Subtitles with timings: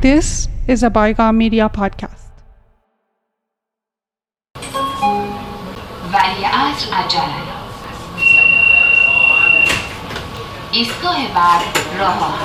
[0.00, 2.26] This is a Bygone Media podcast.
[6.12, 7.56] ولی عصر عجله
[10.72, 11.60] ایستگاه بعد
[11.98, 12.38] راه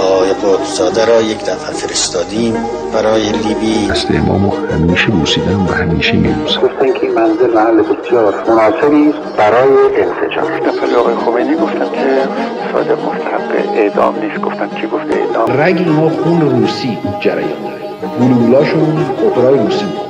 [0.00, 2.54] آقای قطبزاده را یک دفعه فرستادیم
[2.94, 3.88] برای لیبی.
[3.90, 9.68] دست امامو همیشه بوسیدم و همیشه میبوسم گفتن که این منزل محل بسیار مناسبی برای
[9.96, 10.58] انسجام.
[10.58, 12.28] دفعه آقای خمینی گفتن که
[12.72, 14.40] صادق مستحق اعدام نیست.
[14.40, 17.80] گفتن کی گفته اعدام؟ رگ اینا خون روسی جریان داره.
[18.20, 20.09] گلولاشون اپرای روسی بود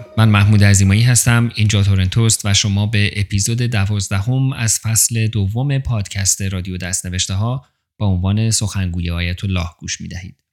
[0.21, 6.41] من محمود عزیمایی هستم اینجا تورنتوست و شما به اپیزود دوازدهم از فصل دوم پادکست
[6.41, 7.65] رادیو دستنوشته ها
[7.97, 10.43] با عنوان سخنگوی آیت الله گوش می دهید.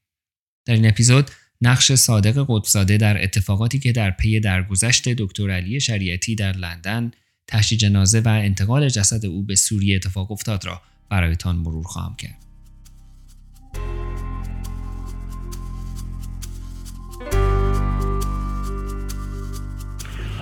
[0.66, 1.30] در این اپیزود
[1.60, 7.10] نقش صادق قطبزاده در اتفاقاتی که در پی درگذشت دکتر علی شریعتی در لندن
[7.46, 12.47] تشییع جنازه و انتقال جسد او به سوریه اتفاق افتاد را برایتان مرور خواهم کرد.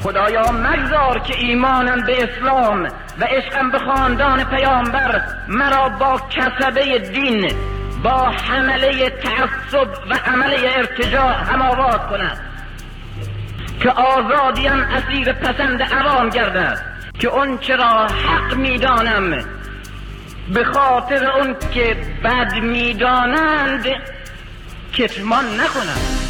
[0.07, 2.83] خدایا مگذار که ایمانم به اسلام
[3.21, 7.53] و عشقم به خاندان پیامبر مرا با کسبه دین
[8.03, 12.39] با حمله تعصب و عمله ارتجاع هماوات کند.
[13.81, 16.79] که آزادیم اسیر پسند عوام گردد.
[17.19, 19.45] که اون چرا حق می‌دانم.
[20.55, 23.87] به خاطر اون که بد می‌دانند
[24.93, 26.26] کتمان نکنم.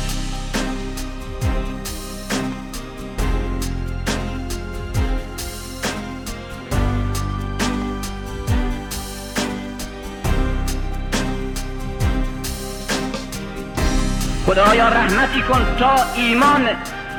[14.57, 16.69] خدایا رحمتی کن تا ایمان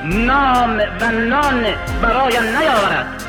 [0.03, 1.65] نام و نان
[2.01, 3.23] برایم نیاورد.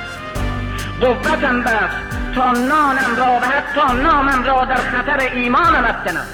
[1.01, 1.95] قوتم بخش
[2.35, 6.25] تا نانم را و حتی نامم را در خطر ایمانم افکنم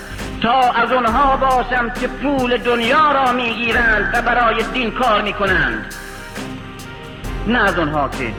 [0.42, 5.94] تا از اونها باشم که پول دنیا را می‌گیرند و برای دین کار می‌کنند.
[7.46, 8.32] نه از اونها که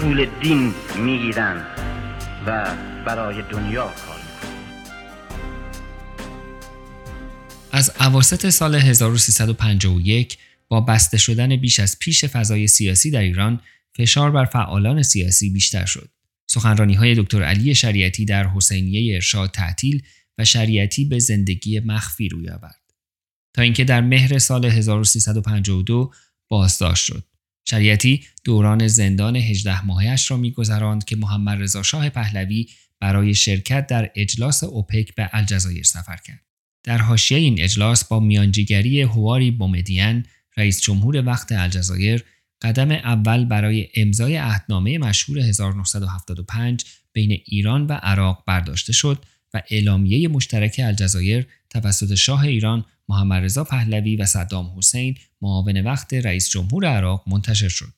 [0.00, 1.66] پول دین می‌گیرند
[2.46, 2.64] و
[3.04, 4.13] برای دنیا کار
[7.74, 13.60] از اواسط سال 1351 با بسته شدن بیش از پیش فضای سیاسی در ایران
[13.96, 16.10] فشار بر فعالان سیاسی بیشتر شد.
[16.50, 20.02] سخنرانی های دکتر علی شریعتی در حسینیه ارشاد تعطیل
[20.38, 22.82] و شریعتی به زندگی مخفی روی آورد.
[23.54, 26.12] تا اینکه در مهر سال 1352
[26.48, 27.24] بازداشت شد.
[27.68, 32.66] شریعتی دوران زندان 18 ماهش را میگذراند که محمد رضا شاه پهلوی
[33.00, 36.44] برای شرکت در اجلاس اوپک به الجزایر سفر کرد.
[36.84, 40.24] در حاشیه این اجلاس با میانجیگری هواری بومدین
[40.56, 42.24] رئیس جمهور وقت الجزایر
[42.62, 49.24] قدم اول برای امضای عهدنامه مشهور 1975 بین ایران و عراق برداشته شد
[49.54, 56.14] و اعلامیه مشترک الجزایر توسط شاه ایران محمد رضا پهلوی و صدام حسین معاون وقت
[56.14, 57.88] رئیس جمهور عراق منتشر شد.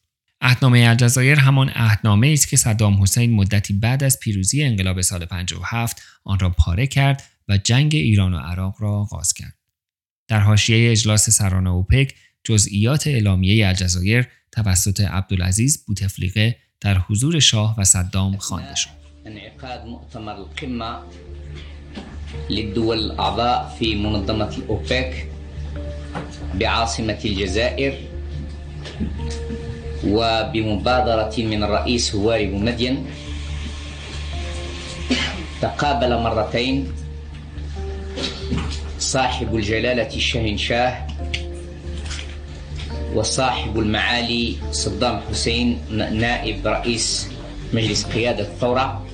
[0.40, 6.02] عهدنامه الجزایر همان عهدنامه است که صدام حسین مدتی بعد از پیروزی انقلاب سال 57
[6.24, 9.54] آن را پاره کرد و جنگ ایران و عراق را آغاز کرد.
[10.28, 12.14] در حاشیه اجلاس سران اوپک
[12.44, 18.90] جزئیات اعلامیه الجزایر توسط عبدالعزیز بوتفلیقه در حضور شاه و صدام خوانده شد.
[19.26, 20.98] انعقاد مؤتمر القمة
[22.50, 25.28] للدول الأعضاء في منظمة الأوبك
[26.60, 27.94] بعاصمة الجزائر
[30.04, 33.06] وبمبادرة من الرئيس هواري بومدين
[35.60, 36.92] تقابل مرتين
[38.98, 41.06] صاحب الجلالة الشاهنشاه
[43.14, 47.28] وصاحب المعالي صدام حسين نائب رئيس
[47.72, 49.06] مجلس قيادة الثورة.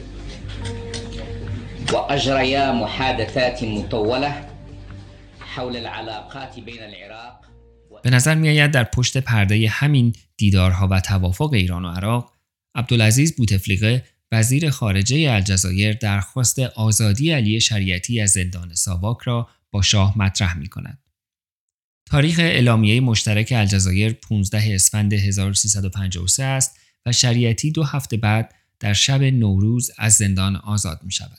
[1.92, 4.48] وأجريا محادثات مطولة
[5.40, 7.40] حول العلاقات بين العراق
[8.04, 12.32] به نظر می آید در پشت پرده همین دیدارها و توافق ایران و عراق
[12.74, 20.18] عبدالعزیز بوتفلیقه وزیر خارجه الجزایر درخواست آزادی علی شریعتی از زندان ساواک را با شاه
[20.18, 20.98] مطرح می کند.
[22.06, 29.22] تاریخ اعلامیه مشترک الجزایر 15 اسفند 1353 است و شریعتی دو هفته بعد در شب
[29.22, 31.38] نوروز از زندان آزاد می شود.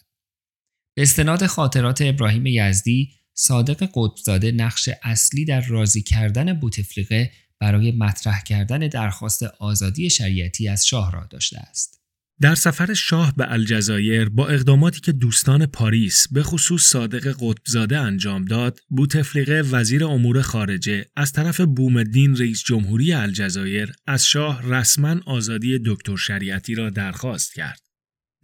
[0.96, 8.44] به استناد خاطرات ابراهیم یزدی صادق قطبزاده نقش اصلی در راضی کردن بوتفلیقه برای مطرح
[8.44, 12.02] کردن درخواست آزادی شریعتی از شاه را داشته است.
[12.44, 18.45] در سفر شاه به الجزایر با اقداماتی که دوستان پاریس به خصوص صادق قطبزاده انجام
[18.45, 25.80] داد، بوتفلیقه وزیر امور خارجه از طرف بومدین رئیس جمهوری الجزایر از شاه رسما آزادی
[25.86, 27.80] دکتر شریعتی را درخواست کرد.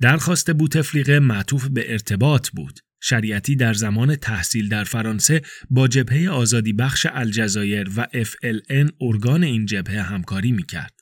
[0.02, 2.80] درخواست بوتفلیقه معطوف به ارتباط بود.
[3.02, 9.66] شریعتی در زمان تحصیل در فرانسه با جبهه آزادی بخش الجزایر و FLN ارگان این
[9.66, 10.99] جبهه همکاری می کرد.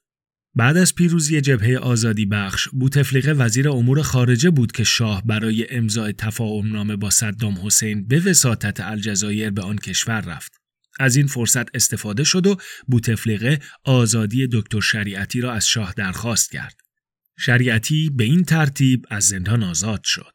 [0.58, 6.14] بعد از پیروزی جبهه آزادی بخش، بوتفلیقه وزیر امور خارجه بود که شاه برای امضای
[6.14, 10.52] تفاهم نامه با صدام حسین به وساطت الجزایر به آن کشور رفت.
[11.00, 12.58] از این فرصت استفاده شد و
[12.88, 16.76] بوتفلیقه آزادی دکتر شریعتی را از شاه درخواست کرد.
[17.40, 20.34] شریعتی به این ترتیب از زندان آزاد شد.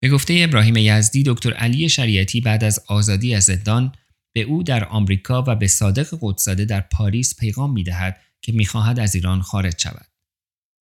[0.00, 3.92] به گفته ابراهیم یزدی دکتر علی شریعتی بعد از آزادی از زندان
[4.34, 9.14] به او در آمریکا و به صادق قدساده در پاریس پیغام می‌دهد که می‌خواهد از
[9.14, 10.06] ایران خارج شود.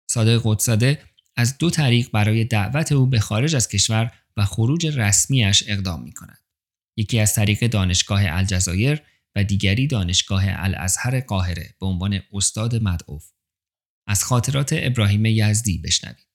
[0.09, 1.01] صادق قدساده
[1.35, 6.11] از دو طریق برای دعوت او به خارج از کشور و خروج رسمیش اقدام می
[6.11, 6.39] کند.
[6.97, 9.01] یکی از طریق دانشگاه الجزایر
[9.35, 13.31] و دیگری دانشگاه الازهر قاهره به عنوان استاد مدعوف.
[14.07, 16.27] از خاطرات ابراهیم یزدی بشنوید.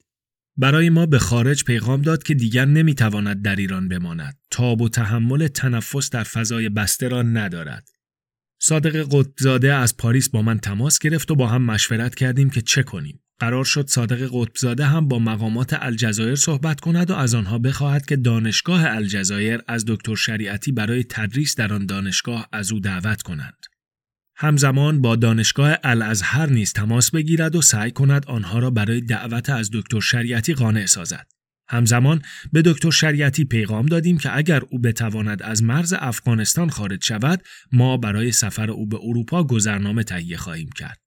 [0.56, 4.38] برای ما به خارج پیغام داد که دیگر نمی‌تواند در ایران بماند.
[4.50, 7.88] تاب و تحمل تنفس در فضای بسته را ندارد.
[8.58, 12.82] صادق قطبزاده از پاریس با من تماس گرفت و با هم مشورت کردیم که چه
[12.82, 13.20] کنیم.
[13.38, 18.16] قرار شد صادق قطبزاده هم با مقامات الجزایر صحبت کند و از آنها بخواهد که
[18.16, 23.56] دانشگاه الجزایر از دکتر شریعتی برای تدریس در آن دانشگاه از او دعوت کنند.
[24.36, 29.70] همزمان با دانشگاه الازهر نیز تماس بگیرد و سعی کند آنها را برای دعوت از
[29.72, 31.26] دکتر شریعتی قانع سازد.
[31.70, 32.22] همزمان
[32.52, 37.42] به دکتر شریعتی پیغام دادیم که اگر او بتواند از مرز افغانستان خارج شود
[37.72, 40.98] ما برای سفر او به اروپا گذرنامه تهیه خواهیم کرد.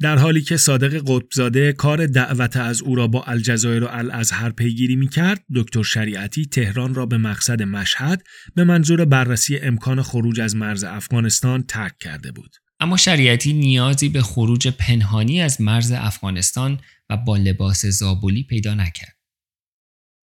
[0.00, 4.96] در حالی که صادق قطبزاده کار دعوت از او را با الجزایر و الازهر پیگیری
[4.96, 8.22] می کرد، دکتر شریعتی تهران را به مقصد مشهد
[8.54, 12.56] به منظور بررسی امکان خروج از مرز افغانستان ترک کرده بود.
[12.80, 19.21] اما شریعتی نیازی به خروج پنهانی از مرز افغانستان و با لباس زابولی پیدا نکرد.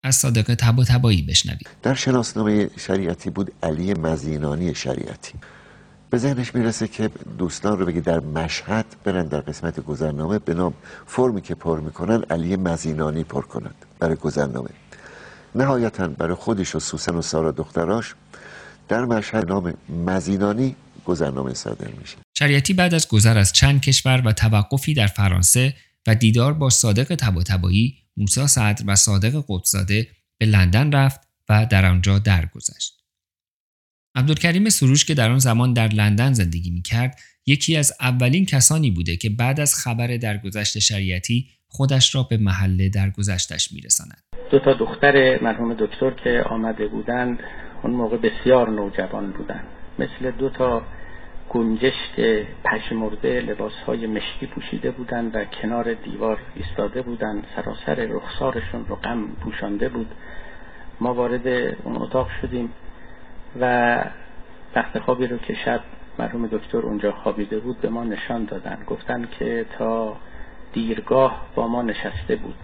[0.03, 1.69] از صادق تبا تبایی بشنوید.
[1.83, 5.33] در شناسنامه شریعتی بود علی مزینانی شریعتی.
[6.09, 10.73] به ذهنش می‌رسه که دوستان رو بگی در مشهد برن در قسمت گذرنامه به نام
[11.07, 14.69] فرمی که پر می‌کنن علی مزینانی پر کنند برای گذرنامه
[15.55, 18.15] نهایتا برای خودش و سوسن و سارا دختراش
[18.87, 19.73] در مشهد نام
[20.05, 20.75] مزینانی
[21.05, 25.73] گذرنامه صادر میشه شریعتی بعد از گذر از چند کشور و توقفی در فرانسه
[26.07, 30.07] و دیدار با صادق تباتبایی موسی صدر و صادق قدسزاده
[30.37, 31.19] به لندن رفت
[31.49, 32.99] و در آنجا درگذشت
[34.15, 38.91] عبدالکریم سروش که در آن زمان در لندن زندگی می کرد یکی از اولین کسانی
[38.91, 44.23] بوده که بعد از خبر درگذشت شریعتی خودش را به محله درگذشتش میرساند.
[44.51, 47.39] دو تا دختر مرحوم دکتر که آمده بودند
[47.83, 49.65] اون موقع بسیار نوجوان بودند
[49.99, 50.81] مثل دو تا
[51.49, 57.47] گنجشک پشمرده لباس های مشکی پوشیده بودند و کنار دیوار ایستاده بودند.
[57.55, 60.11] سراسر رخسارشون رو غم پوشانده بود.
[60.99, 61.47] ما وارد
[61.83, 62.73] اون اتاق شدیم
[63.61, 63.97] و
[64.75, 65.81] تخت خوابی رو که شب
[66.19, 68.83] مرحوم دکتر اونجا خوابیده بود به ما نشان دادن.
[68.87, 70.17] گفتن که تا
[70.73, 72.55] دیرگاه با ما نشسته بود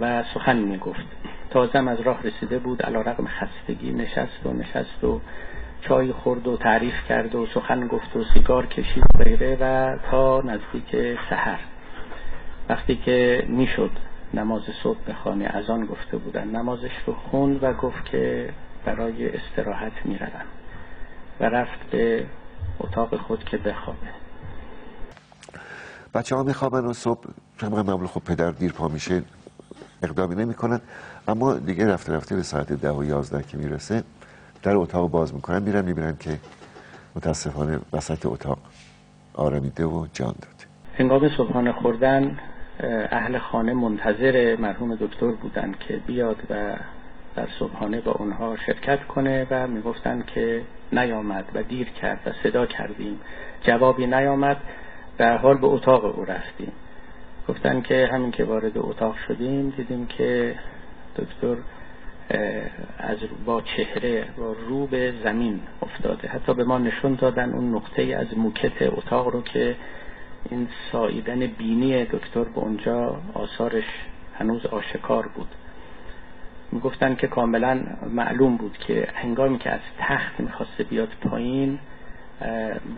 [0.00, 1.06] و سخن می گفت
[1.50, 2.82] تازم از راه رسیده بود.
[2.82, 5.20] علا رقم خستگی نشست و نشست و
[5.80, 10.40] چای خورد و تعریف کرد و سخن گفت و سیگار کشید و غیره و تا
[10.40, 11.58] نزدیک سحر.
[12.68, 13.90] وقتی که می‌شد
[14.34, 18.50] نماز صبح به خانه از آن گفته بودن نمازش رو خوند و گفت که
[18.84, 20.46] برای استراحت می‌روم
[21.40, 22.26] و رفت به
[22.80, 24.08] اتاق خود که بخوابه.
[26.14, 27.24] بچه ها میخوابن و صبح
[27.58, 29.22] طبق معمول خب پدر دیر پا میشه
[30.02, 30.80] اقدامی نمی‌کنن
[31.28, 34.04] اما دیگه رفته رفته به ساعت ده و یازده که می‌رسه
[34.64, 36.38] در اتاق باز می‌کنن میرن می‌بینن که
[37.16, 38.58] متاسفانه وسط اتاق
[39.34, 40.64] آرمیده و جان داده
[40.98, 42.38] هنگام صبحانه خوردن
[43.10, 46.76] اهل خانه منتظر مرحوم دکتر بودن که بیاد و
[47.36, 52.66] در صبحانه با اونها شرکت کنه و می‌گفتن که نیامد و دیر کرد و صدا
[52.66, 53.20] کردیم.
[53.62, 54.56] جوابی نیامد
[55.18, 56.72] در حال به اتاق او رفتیم.
[57.48, 60.54] گفتن که همین که وارد اتاق شدیم دیدیم که
[61.16, 61.56] دکتر
[62.98, 66.28] از با چهره با رو به زمین افتاده.
[66.28, 69.76] حتی به ما نشون دادن اون نقطه از موکت اتاق رو که
[70.50, 73.84] این ساییدن بینی دکتر به اونجا آثارش
[74.38, 75.48] هنوز آشکار بود.
[76.72, 81.78] می‌گفتن که کاملا معلوم بود که هنگامی که از تخت می‌خواسته بیاد پایین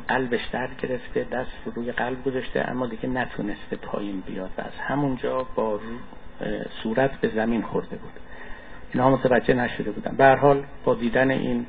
[0.08, 5.46] قلبش درد گرفته دست روی قلب گذاشته اما دیگه نتونسته پایین بیاد و از همونجا
[5.54, 5.80] با
[6.82, 8.12] صورت به زمین خورده بود.
[8.96, 10.16] اینها متوجه نشده بودن.
[10.16, 11.66] به حال با دیدن این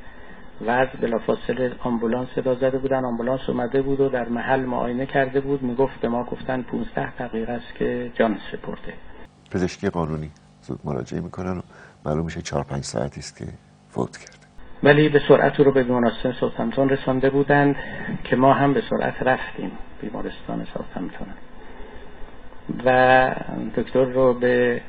[0.61, 3.05] وضع بلافاصله آمبولانس صدا زده بودن.
[3.05, 5.63] آمبولانس اومده بود و در محل معاینه کرده بود.
[5.63, 8.93] می‌گفت به ما گفتن 15 دقیقه است که جان سپرده.
[9.51, 10.31] پزشکی قانونی
[10.61, 11.61] زود مراجعه می‌کنن و
[12.05, 13.45] معلوم میشه 4 5 ساعتی است که
[13.89, 14.47] فوت کرد
[14.83, 17.75] ولی به سرعت رو به بیمارستان ساوثهمپتون رسانده بودند
[18.23, 21.27] که ما هم به سرعت رفتیم بیمارستان ساوثهمپتون.
[22.85, 23.35] و
[23.77, 24.81] دکتر رو به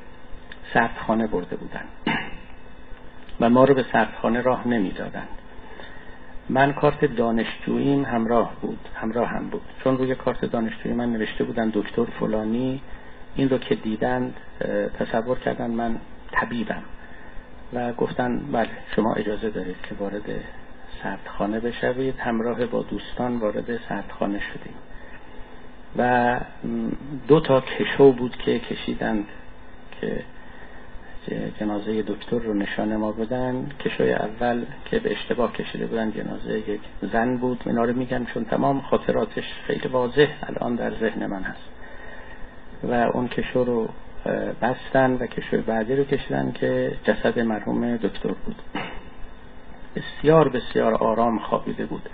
[0.74, 1.84] سردخانه برده بودن
[3.40, 5.28] و ما رو به سردخانه راه نمی‌دادند.
[6.48, 9.62] من کارت دانشجوییم همراه بود همراه هم بود.
[9.84, 12.82] چون روی کارت دانشجویی من نوشته بودن دکتر فلانی
[13.34, 14.34] این رو که دیدند
[14.98, 16.00] تصور کردن من
[16.32, 16.82] طبیبم.
[17.72, 20.22] و گفتن بله شما اجازه دارید که وارد
[21.02, 24.74] سردخانه بشوید همراه با دوستان وارد سردخانه شدیم.
[25.96, 26.40] و
[27.28, 29.24] دو تا کشو بود که کشیدند
[30.00, 30.22] که
[31.60, 33.66] جنازه دکتر رو نشانه ما بدن.
[33.80, 36.80] کشوی اول که به اشتباه کشیده بودن جنازه یک
[37.12, 37.62] زن بود.
[37.66, 41.68] اینا رو میگن چون تمام خاطراتش خیلی واضح الان در ذهن من هست.
[42.84, 43.88] و اون کشو رو
[44.62, 48.56] بستن و کشوی بعدی رو کشیدن که جسد مرحوم دکتر بود.
[49.96, 52.08] بسیار بسیار آرام خوابیده بود.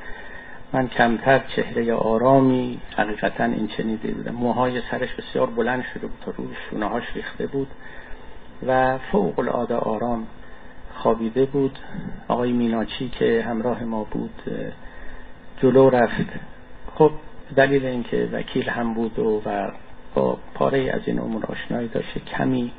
[0.73, 4.33] من کمتر چهره آرامی حقیقتا این چنیده بودم.
[4.35, 7.69] موهای سرش بسیار بلند شده بود تا روی شونه هاش ریخته بود.
[8.67, 10.27] و فوق العاده آرام
[10.95, 11.79] خوابیده بود.
[12.29, 14.43] آقای میناچی که همراه ما بود
[15.63, 16.27] جلو رفت.
[16.95, 17.11] خب
[17.57, 19.71] دلیل اینکه وکیل هم بود و, و
[20.15, 22.73] با پاره از این امور آشنایی داشته کمی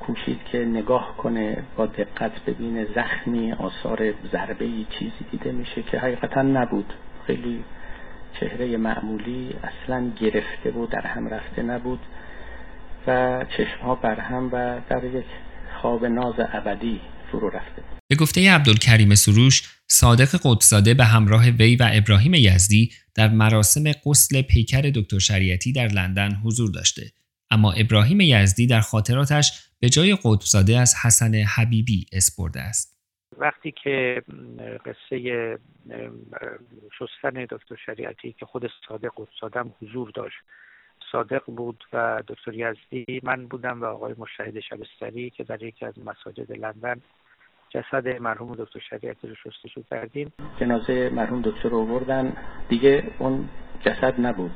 [0.00, 6.42] کوشید که نگاه کنه با دقت ببینه زخمی آثار ضربه چیزی دیده میشه که حقیقتا
[6.42, 6.92] نبود.
[7.26, 7.64] خیلی
[8.40, 12.00] چهره معمولی اصلا گرفته بود در هم رفته نبود.
[13.06, 15.24] و چشمها بر هم و در یک
[15.80, 17.00] خواب ناز ابدی
[17.32, 17.82] فرو رفته.
[18.08, 24.42] به گفته عبدالکریم سروش صادق قدسزاده به همراه وی و ابراهیم یزدی در مراسم قسل
[24.42, 27.02] پیکر دکتر شریعتی در لندن حضور داشته.
[27.50, 32.96] اما ابراهیم یزدی در خاطراتش به جای قطبزاده از حسن حبیبی اسپرده است.
[33.38, 34.22] وقتی که
[34.86, 35.58] قصه
[36.98, 40.36] شستن دکتر شریعتی که خود صادق قطبزاده حضور داشت
[41.16, 45.94] صادق بود و دکتر یزدی من بودم و آقای مشاهد شبستری که در یکی از
[46.06, 47.00] مساجد لندن
[47.70, 50.32] جسد مرحوم دکتر شریعتی رو شستشو کردیم.
[50.60, 52.32] جنازه مرحوم دکتر رو بردن
[52.68, 53.48] دیگه اون
[53.80, 54.50] جسد نبود.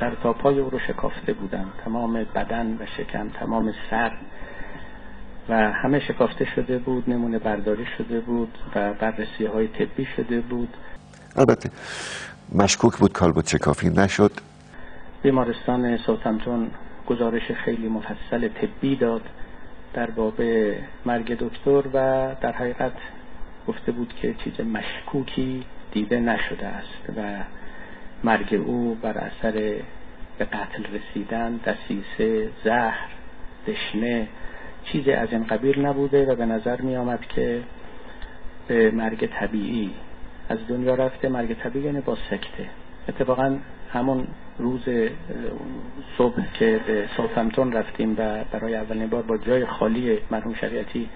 [0.00, 1.72] سر تا پای او رو شکافته بودن.
[1.84, 4.12] تمام بدن و شکم تمام سر.
[5.48, 10.76] و همه شکافته شده بود نمونه برداری شده بود و بررسی های طبی شده بود.
[11.36, 11.70] البته
[12.52, 14.53] مشکوک بود کالبوت شکافی نشد.
[15.24, 16.70] بیمارستان سوتمتون
[17.06, 19.22] گزارش خیلی مفصل طبی داد
[19.94, 20.42] در باب
[21.06, 22.92] مرگ دکتر و در حقیقت
[23.68, 27.22] گفته بود که چیز مشکوکی دیده نشده است و
[28.24, 29.52] مرگ او بر اثر
[30.38, 33.08] به قتل رسیدن دسیسه زهر
[33.66, 34.28] دشنه
[34.84, 37.62] چیزی از این قبیل نبوده و به نظر می آمد که
[38.68, 39.90] به مرگ طبیعی
[40.48, 41.28] از دنیا رفته.
[41.28, 42.68] مرگ طبیعی یعنی با سکته.
[43.08, 43.56] اتفاقا
[43.94, 44.26] همون
[44.58, 44.82] روز
[46.18, 51.08] صبح که به ساوثهمپتون رفتیم و برای اولین بار با جای خالی مرحوم شریعتی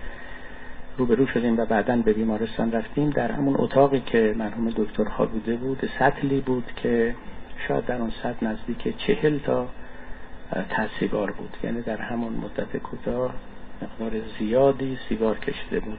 [0.98, 3.10] روبرو شدیم و بعدا به بیمارستان رفتیم.
[3.10, 7.14] در همون اتاقی که مرحوم دکتر بوده بود سطلی بود که
[7.68, 9.68] شاید در اون سطل نزدیک چهل تا
[10.70, 11.56] تسیگار بود.
[11.64, 13.34] یعنی در همون مدت کوتاه
[13.82, 15.98] مقدار زیادی سیگار کشیده بود.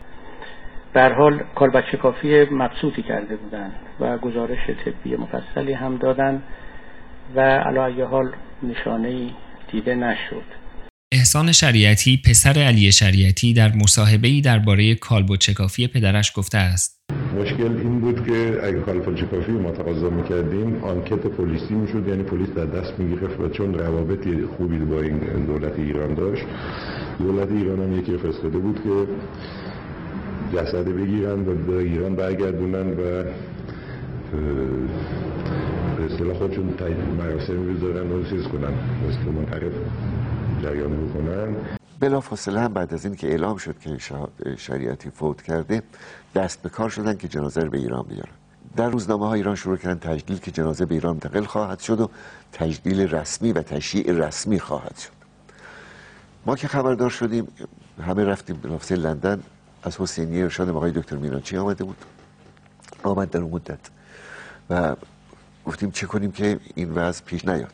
[0.94, 6.44] در حال کالبچه کافی مبسوطی کرده بودند و گزارش طبی مفصلی هم دادن.
[7.36, 8.32] و علا حال
[8.64, 9.30] نشانه
[9.72, 10.44] دیده نشد.
[11.12, 17.00] احسان شریعتی پسر علی شریعتی در مصاحبه‌ای درباره کالبوچکافی پدرش گفته است.
[17.42, 22.66] مشکل این بود که اگه کالبوچکافی ما تقاضا می‌کردیم آنکت پلیسی می‌شد یعنی پلیس در
[22.66, 25.18] دست می‌گرفت و چون روابطی خوبی با این
[25.48, 26.46] دولت ایران داشت
[27.20, 29.08] دولت ایران هم یکی فرستاده بود که
[30.58, 33.24] جسد بگیرن و به ایران برگردونن و
[36.00, 36.74] به اصطلاح خودشون
[37.18, 38.74] مراسمی بذارن و چیز کنن
[39.08, 39.72] مثل منطقه
[40.64, 41.56] جریان بکنن
[42.00, 43.98] بلا فاصله هم بعد از این که اعلام شد که
[44.58, 45.84] شریعتی فوت کرده
[46.36, 48.32] دست به کار شدن که جنازه رو به ایران بیارن.
[48.76, 52.10] در روزنامه ها ایران شروع کردن تجدیل که جنازه به ایران منتقل خواهد شد و
[52.54, 55.12] تجدیل رسمی و تشییع رسمی خواهد شد.
[56.46, 57.48] ما که خبردار شدیم
[58.02, 58.56] همه رفتیم
[58.90, 59.44] به لندن.
[59.84, 61.98] از حسینی ارشاد آقای دکتر میناچی آمده بود.
[63.04, 63.80] آمد در اون مدت.
[64.70, 64.96] و
[65.70, 67.74] گفتیم چه کنیم که این وضع پیش نیاد.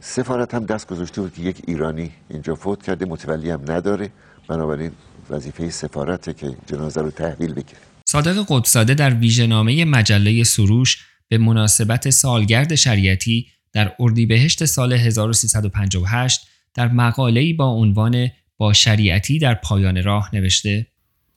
[0.00, 4.10] سفارت هم دست گذاشته بود که یک ایرانی اینجا فوت کرده متولی هم نداره.
[4.48, 4.90] بنابراین
[5.30, 7.80] وظیفه سفارته که جنازه رو تحویل بگیره.
[8.04, 16.40] صادق قدساده در ویژهنامه مجله سروش به مناسبت سالگرد شریعتی در اردیبهشت سال 1358
[16.74, 20.86] در مقاله‌ای با عنوان با شریعتی در پایان راه نوشته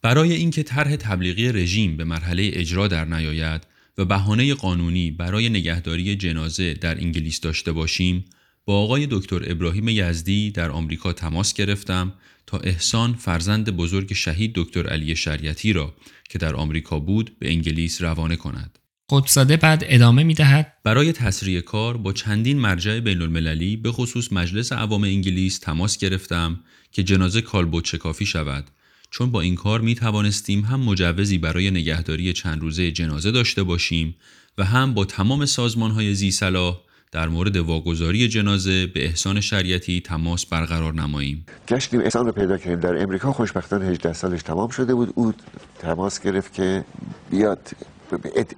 [0.02, 6.16] برای اینکه طرح تبلیغی رژیم به مرحله اجرا در نیاید و بهانه قانونی برای نگهداری
[6.16, 8.26] جنازه در انگلیس داشته باشیم
[8.66, 12.14] با آقای دکتر ابراهیم یزدی در آمریکا تماس گرفتم
[12.48, 15.94] تا احسان فرزند بزرگ شهید دکتر علی شریعتی را
[16.30, 18.80] که در آمریکا بود به انگلیس روانه کند.
[19.10, 24.34] قدساده بعد ادامه می دهد برای تسریع کار با چندین مرجع بین المللی به خصوص
[24.34, 26.60] مجلس عوام انگلیس تماس گرفتم
[26.92, 28.70] که جنازه کالبوت شکافی شود
[29.12, 34.16] چون با این کار می توانستیم هم مجوزی برای نگهداری چند روزه جنازه داشته باشیم
[34.58, 36.78] و هم با تمام سازمان های زی صلاح
[37.12, 41.46] در مورد واگذاری جنازه به احسان شریعتی تماس برقرار نماییم.
[41.68, 42.80] گشتیم احسان رو پیدا کردیم.
[42.80, 45.14] در امریکا خوشبختانه 18 سالش تمام شده بود.
[45.16, 45.34] او
[45.80, 46.86] تماس گرفت که
[47.30, 47.70] بیاد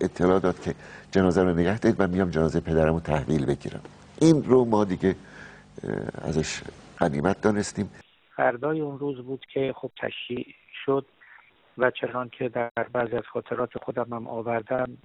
[0.02, 0.76] اطلاع داد که
[1.12, 1.96] جنازه رو نگه دارید.
[2.00, 3.82] و میام جنازه پدرم رو تحویل بگیرم.
[4.22, 5.16] این رو ما دیگه
[6.22, 6.62] ازش
[7.00, 7.90] غنیمت دانستیم.
[8.36, 10.46] فردای اون روز بود که خب تشییع
[10.86, 11.06] شد
[11.78, 14.98] و چنان که در بعضی از خاطرات خودم هم آوردم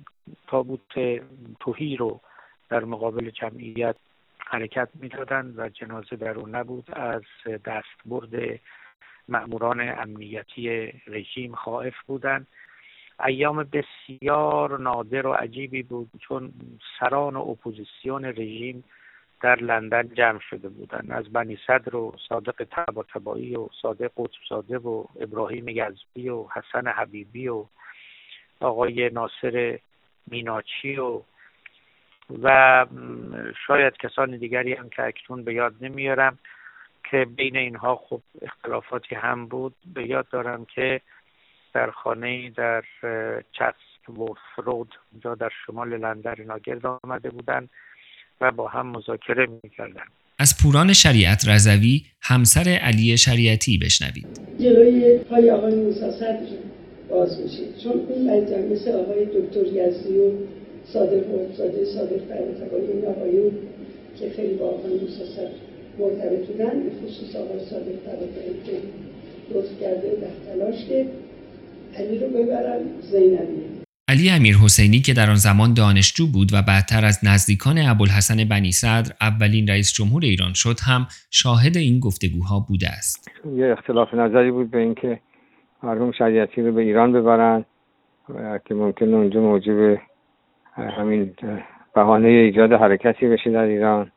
[0.47, 1.21] تابوت
[1.61, 2.21] توهی رو
[2.69, 3.97] در مقابل جمعیت
[4.39, 6.91] حرکت می‌دادند و جنازه در اون نبود.
[6.93, 8.61] از دستبرد
[9.29, 12.47] مأموران امنیتی رژیم خائف بودند
[13.27, 16.53] ایام بسیار نادر و عجیبی بود چون
[17.01, 18.85] سران و اپوزیسیون رژیم
[19.41, 24.41] در لندن جمع شده بودند از بنی صدر و صادق تبا تبایی و صادق قطب
[24.49, 27.65] ساده و ابراهیم یزدی و حسن حبیبی و
[28.61, 29.79] آقای ناصر
[30.27, 31.23] میناچی و
[32.43, 32.87] و
[33.67, 36.39] شاید کسان دیگری هم که اکنون به یاد نمیارم
[37.11, 39.75] که بین اینها خب اختلافاتی هم بود.
[39.95, 41.01] به یاد دارم که
[41.75, 42.85] در خانه در
[43.53, 47.69] چست وورف رود اونجا در شمال لندن اینا گرد آمده بودن.
[48.41, 50.03] و با هم مذاکره می‌کردن
[50.39, 54.27] از پوران شریعت رضوی همسر علی شریعتی بشنوید.
[54.61, 56.01] جلوی پای آقای موسی
[57.11, 60.31] باز میشه چون اون مجمع مثل آقای دکتر یزدی و
[60.93, 63.53] صادق مرتضاده صادق فرمتقایی این آقایون
[64.19, 65.23] که خیلی با آقای موسی
[65.99, 68.73] مرتبط بودن به خصوص آقای صادق فرمتقایی که
[69.55, 71.07] لطف کرده در تلاش که
[71.97, 73.78] علی رو ببرن زینبیه
[74.13, 78.73] علی امیر حسینی که در آن زمان دانشجو بود و بعدتر از نزدیکان ابوالحسن بنی
[78.73, 83.31] صدر اولین رئیس جمهور ایران شد هم شاهد این گفتگوها بوده است.
[83.57, 85.21] یه اختلاف نظری بود به اینکه
[85.83, 87.65] مرحوم شریعتی رو به ایران ببرن
[88.29, 89.99] و که ممکن اونجا موجب
[90.77, 91.35] همین
[91.95, 94.11] بهانه ایجاد حرکتی بشه در ایران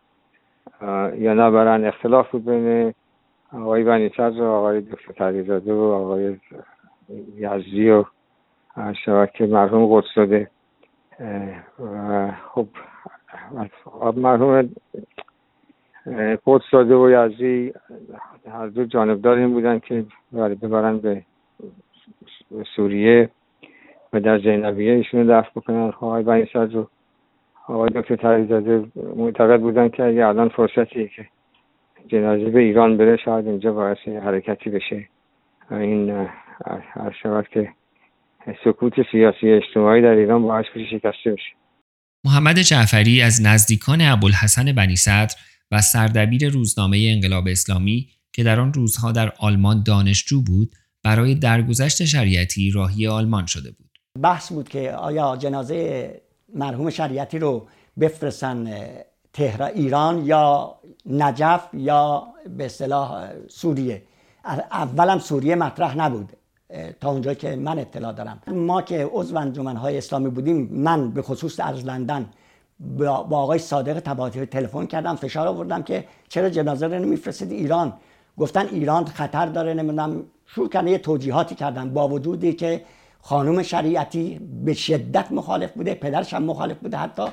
[1.17, 2.93] یا نبرن اختلاف بود بین
[3.53, 6.37] آقای بنی صدر و آقای دکتر تریزاده و آقای
[7.37, 8.05] یزدی و
[8.75, 10.49] شود که مرحوم قدس داده
[11.79, 12.67] و خب
[14.15, 14.69] مرحوم
[16.45, 17.73] قدس داده و یزدی
[18.51, 21.23] هر دو جانبدار این بودن که ببرن به
[22.75, 23.29] سوریه
[24.13, 25.87] و در زینبیه ایشون دفت بکنن.
[25.87, 26.87] آقای بنی صدر و
[27.67, 31.25] آقای دکتر تریزاده معتقد بودن که اگه الان فرصتیه که
[32.07, 35.07] جنازه به ایران بره شاید اینجا باعث حرکتی بشه.
[35.71, 36.27] این
[36.93, 37.69] هر شود که
[38.63, 41.55] سکوت سیاسی اجتماعی در ایران باعث بشه شکسته بشه.
[42.25, 45.35] محمد جعفری از نزدیکان ابوالحسن بنی صدر
[45.71, 52.05] و سردبیر روزنامه انقلاب اسلامی که در آن روزها در آلمان دانشجو بود برای درگذشت
[52.05, 53.89] شریعتی راهی آلمان شده بود.
[54.21, 56.21] بحث بود که آیا جنازه
[56.55, 57.67] مرحوم شریعتی رو
[57.99, 58.67] بفرستن
[59.33, 60.75] تهران ایران یا
[61.05, 62.27] نجف یا
[62.57, 64.01] به اصطلاح سوریه.
[64.71, 66.33] اولا سوریه مطرح نبود.
[66.99, 68.41] تا اونجا که من اطلاع دارم.
[68.47, 69.37] ما که عضو
[69.77, 72.29] های اسلامی بودیم من به خصوص از لندن
[72.97, 77.93] با آقای صادق تباطی تلفن کردم فشار آوردم که چرا جنازه رو نمیفرستید ایران؟
[78.37, 80.23] گفتن ایران خطر داره نمی‌دونم.
[80.45, 82.85] شروع کردن یه توجیهاتی کردن با وجودی که
[83.21, 87.23] خانم شریعتی به شدت مخالف بوده پدرش هم مخالف بوده حتی.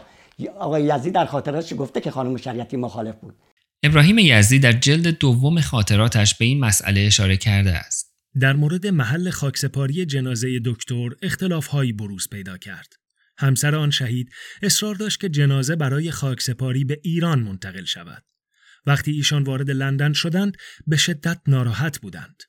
[0.58, 3.34] آقای یزدی در خاطراتش گفته که خانم شریعتی مخالف بود.
[3.82, 8.07] ابراهیم یزدی در جلد دوم خاطراتش به این مسئله اشاره کرده است.
[8.40, 12.92] در مورد محل خاکسپاری جنازه دکتر اختلافهایی بروز پیدا کرد.
[13.38, 14.30] همسر آن شهید
[14.62, 18.24] اصرار داشت که جنازه برای خاکسپاری به ایران منتقل شود.
[18.86, 22.42] وقتی ایشان وارد لندن شدند به شدت ناراحت بودند.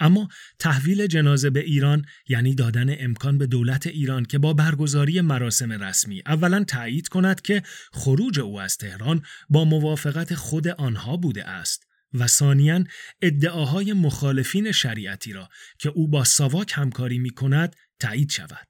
[0.00, 5.72] اما تحویل جنازه به ایران یعنی دادن امکان به دولت ایران که با برگزاری مراسم
[5.72, 11.91] رسمی اولا تایید کند که خروج او از تهران با موافقت خود آنها بوده است.
[12.14, 12.84] و ثانیا
[13.22, 15.48] ادعاهای مخالفین شریعتی را
[15.78, 18.68] که او با ساواک همکاری می کند تایید شود.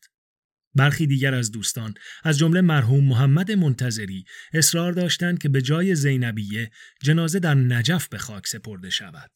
[0.74, 6.70] برخی دیگر از دوستان از جمله مرحوم محمد منتظری اصرار داشتند که به جای زینبیه
[7.02, 9.31] جنازه در نجف به خاک سپرده شود.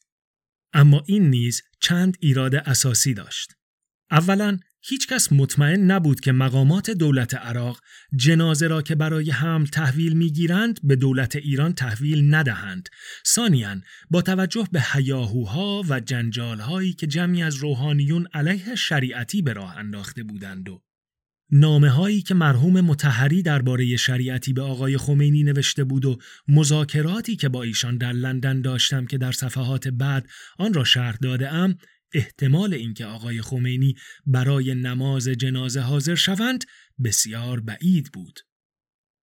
[0.72, 3.52] اما این نیز چند ایراد اساسی داشت.
[4.10, 7.80] اولا هیچ کس مطمئن نبود که مقامات دولت عراق
[8.16, 12.88] جنازه را که برای هم تحویل می‌گیرند به دولت ایران تحویل ندهند.
[13.26, 13.76] ثانیا
[14.10, 20.22] با توجه به هیاهوها و جنجالهایی که جمعی از روحانیون علیه شریعتی به راه انداخته
[20.22, 20.82] بودند و
[21.50, 26.18] نامه هایی که مرحوم متحری درباره شریعتی به آقای خمینی نوشته بود و
[26.48, 31.52] مذاکراتی که با ایشان در لندن داشتم که در صفحات بعد آن را شرح داده
[31.52, 31.76] ام
[32.16, 33.94] احتمال اینکه آقای خمینی
[34.26, 36.64] برای نماز جنازه حاضر شوند
[37.04, 38.40] بسیار بعید بود.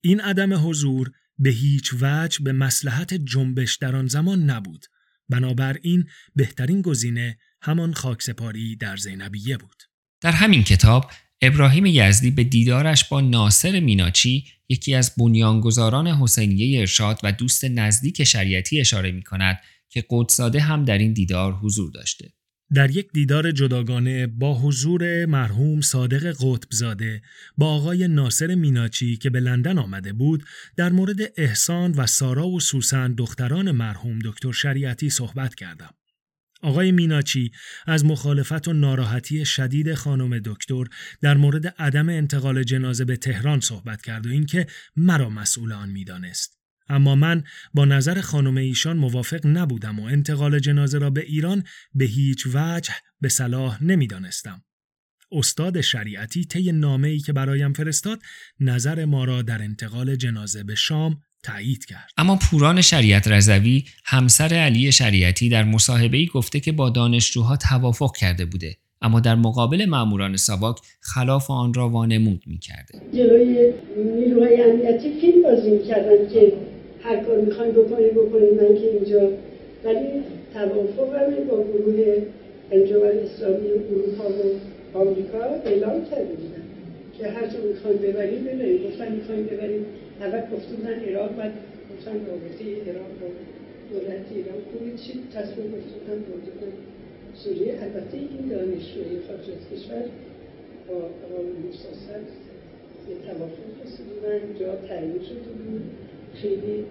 [0.04, 4.86] این عدم حضور به هیچ وجه به مسلحت جنبش در آن زمان نبود.
[5.28, 6.04] بنابراین
[6.36, 9.82] بهترین گزینه همان خاکسپاری در زینبیه بود.
[10.20, 11.10] در همین کتاب
[11.42, 18.24] ابراهیم یزدی به دیدارش با ناصر میناچی یکی از بنیانگذاران حسینیه ارشاد و دوست نزدیک
[18.24, 22.32] شریعتی اشاره می کند که قدساده هم در این دیدار حضور داشته.
[22.74, 27.22] در یک دیدار جداگانه با حضور مرحوم صادق قطبزاده
[27.56, 30.44] با آقای ناصر میناچی که به لندن آمده بود
[30.76, 35.94] در مورد احسان و سارا و سوسن دختران مرحوم دکتر شریعتی صحبت کردم.
[36.62, 37.50] آقای میناچی
[37.86, 40.84] از مخالفت و ناراحتی شدید خانم دکتر
[41.20, 46.61] در مورد عدم انتقال جنازه به تهران صحبت کرد و اینکه مرا مسئول آن می‌دانست.
[46.88, 51.64] اما من با نظر خانم ایشان موافق نبودم و انتقال جنازه را به ایران
[51.94, 54.64] به هیچ وجه به صلاح نمی‌دانستم.
[55.32, 58.18] استاد شریعتی طی نامه‌ای که برایم فرستاد
[58.60, 62.10] نظر ما را در انتقال جنازه به شام تایید کرد.
[62.16, 65.66] اما پوران شریعت رضوی همسر علی شریعتی در
[66.12, 71.74] ای گفته که با دانشجوها توافق کرده بوده اما در مقابل ماموران ساواک خلاف آن
[71.74, 73.00] را وانمود می‌کرده.
[73.14, 76.52] جلوی نیروهای امنیتی فیلم بازی کردن که
[77.12, 79.28] هر کار می‌خواین بکنید بکنید من که اینجا.
[79.84, 80.22] ولی
[80.54, 81.12] توافق
[81.50, 82.22] با گروه
[82.70, 84.42] انجمن اسلامی اروپا و
[84.98, 86.64] آمریکا اعلام کرده بودن
[87.18, 89.84] که هر جا می‌خواین ببرید ببرید گفتن می‌خواین ببرید
[90.20, 91.52] اول گفته بودن عراق بعد
[91.90, 93.28] گفتن رابطه عراق با
[93.90, 96.72] دولت ایران کنید چی؟ تصمیم گفته بودن بردن
[97.34, 97.72] سوریه.
[97.82, 100.04] البته این دانشجوی خارج از کشور
[100.88, 101.88] با آقای موسی
[103.08, 105.82] یه توافق رسیدن جا تعیین شده بود
[106.34, 106.84] خیلی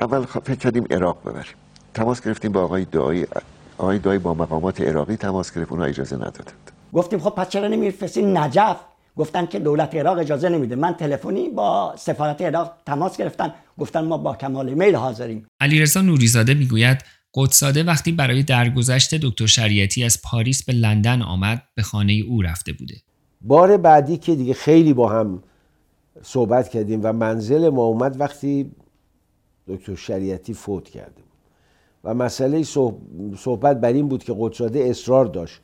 [0.00, 1.52] اول فکر کردیم عراق ببریم.
[1.94, 3.26] تماس گرفتیم با آقای دایی
[3.78, 6.70] آقای دایی با مقامات عراقی تماس گرفت اونها اجازه ندادند.
[6.92, 8.76] گفتیم خب پس چرا نمیرفرستین نجف؟
[9.16, 10.76] گفتن که دولت عراق اجازه نمیده.
[10.76, 15.46] من تلفنی با سفارت عراق تماس گرفتن گفتن ما با کمال میل حاضریم.
[15.60, 16.98] علیرضا نوریزاده می‌گوید
[17.34, 22.72] قدساده وقتی برای درگذشت دکتر شریعتی از پاریس به لندن آمد به خانه او رفته
[22.72, 22.94] بوده.
[23.40, 25.42] بار بعدی که دیگه خیلی با هم
[26.22, 28.70] صحبت کردیم و منزل ما اومد وقتی
[29.68, 31.24] دکتر شریعتی فوت کرده بود.
[32.04, 32.62] و مسئله
[33.38, 35.60] صحبت بر این بود که قدساده اصرار داشت.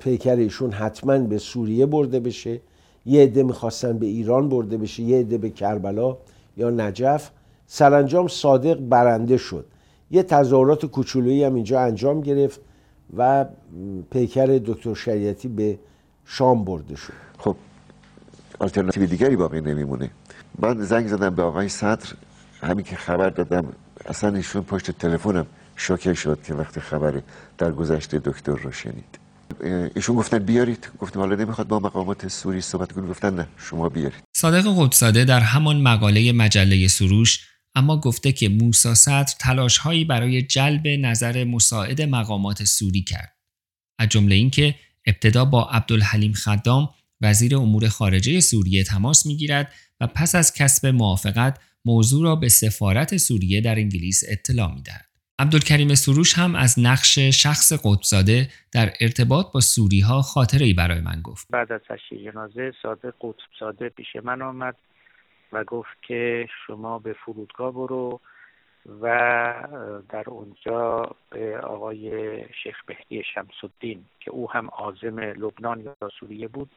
[0.00, 2.60] پیکر ایشون حتما به سوریه برده بشه
[3.06, 6.16] یه عده می‌خواستن به ایران برده بشه یه عده به کربلا
[6.56, 7.30] یا نجف.
[7.66, 9.66] سرانجام صادق برنده شد.
[10.10, 12.60] یه تظاهرات کوچولویی هم اینجا انجام گرفت
[13.16, 13.46] و
[14.10, 15.78] پیکر دکتر شریعتی به
[16.24, 17.12] شام برده شد.
[17.38, 17.56] خب
[18.62, 20.10] آلترناتیو دیگری باقی نمیمونه.
[20.58, 22.06] من زنگ زدم به آقای صدر
[22.62, 23.72] همین که خبر دادم
[24.06, 25.46] اصلا ایشون پشت تلفنم
[25.76, 27.22] شوکه شد که وقتی خبر
[27.58, 29.18] در گذشته دکتر رو شنید.
[29.94, 30.88] ایشون گفتن بیارید.
[30.98, 34.22] گفتم حالا نمی‌خواد با مقامات سوری صحبت کنید گفتن نه شما بیارید.
[34.36, 40.42] صادق قدساده در همان مقاله مجله سروش اما گفته که موسا صدر تلاش هایی برای
[40.42, 43.36] جلب نظر مساعد مقامات سوری کرد.
[43.98, 44.74] از جمله اینکه
[45.06, 46.88] ابتدا با عبدالحلیم خدام
[47.22, 53.16] وزیر امور خارجه سوریه تماس می‌گیرد و پس از کسب موافقت موضوع را به سفارت
[53.16, 55.06] سوریه در انگلیس اطلاع می‌دهد.
[55.38, 61.00] عبدالکریم سروش هم از نقش شخص قطبزاده در ارتباط با سوری ها خاطره ای برای
[61.00, 61.46] من گفت.
[61.50, 64.76] بعد از تشییع جنازه صادق قطبزاده پیش من آمد
[65.52, 68.20] و گفت که شما به فرودگاه برو
[69.02, 69.06] و
[70.08, 72.10] در اونجا به آقای
[72.62, 76.70] شیخ بهدی شمس الدین که او هم عازم لبنان یا سوریه بود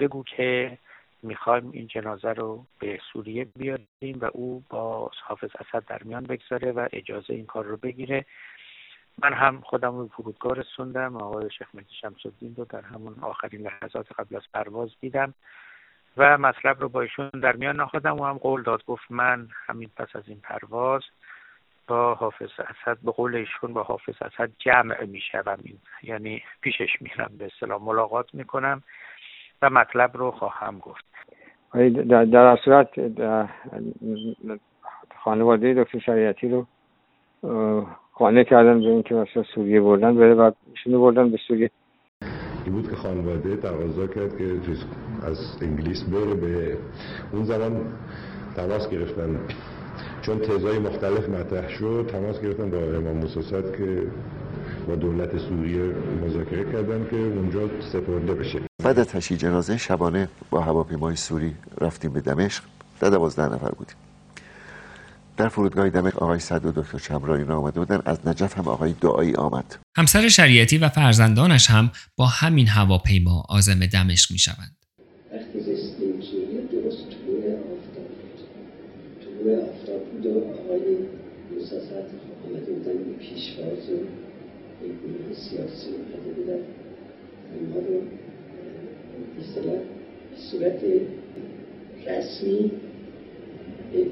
[0.00, 0.78] بگو که
[1.22, 6.72] می‌خوایم این جنازه رو به سوریه بیاریم و او با حافظ اسد در میان بگذاره
[6.72, 8.24] و اجازه این کار رو بگیره.
[9.22, 11.16] من هم خودم رو فرودگاه رسوندم.
[11.16, 15.34] آقای شیخ مهدی شمس الدین رو در همون آخرین لحظات قبل از پرواز دیدم
[16.16, 18.16] و مطلب رو با ایشون در میان نهادم.
[18.20, 21.02] و هم قول داد گفت من همین پس از این پرواز
[21.86, 25.58] با حافظ اسد به قول ایشون با حافظ اسد جمع می‌شوم.
[26.02, 27.32] یعنی پیشش میرم.
[27.38, 28.82] به اصطلاح ملاقات می‌کنم.
[29.62, 31.04] و مطلب رو خواهم گفت.
[32.08, 32.88] در, در صورت
[35.24, 36.66] خانواده دکتر شریعتی رو
[38.14, 41.70] قانع کردن به اینکه مثلا سوریه بردن بره و ایشونو بردن به سوریه.
[42.64, 44.44] این بود که خانواده تقاضا کرد که
[45.26, 46.76] از انگلیس بره به
[47.32, 47.80] اون زمان
[48.56, 49.40] تماس گرفتن.
[50.22, 54.02] چون تزای مختلف مطرح شد تماس گرفتن با امام موسی که
[54.88, 55.82] با دولت سوریه
[56.26, 58.60] مذاکره کردن که اونجا سپرده بشه.
[58.84, 62.62] بعد از تشییع جنازه شبانه با هواپیمای سوری رفتیم به دمشق
[63.00, 63.96] در دوازده نفر بودیم.
[65.36, 68.02] در فرودگاه دمشق آقای صد و دکتر چمرانی آمده بودن.
[68.04, 69.78] از نجف هم آقای دعایی آمد.
[69.96, 74.76] همسر شریعتی و فرزندانش هم با همین هواپیما آزم دمشق می شوند
[75.32, 78.38] وقتی رسیدیم سوریه درست طلوع آفتاب بود
[79.24, 80.96] طلوع آفتاب بود و آقای
[81.50, 81.76] موسی
[82.46, 83.96] آمده بودن به پیشواز و
[84.84, 86.62] یک گروه سیاسی آمده بودن
[87.70, 88.00] ما رو
[89.36, 89.42] به
[90.52, 90.80] صورت
[92.06, 92.70] رسمی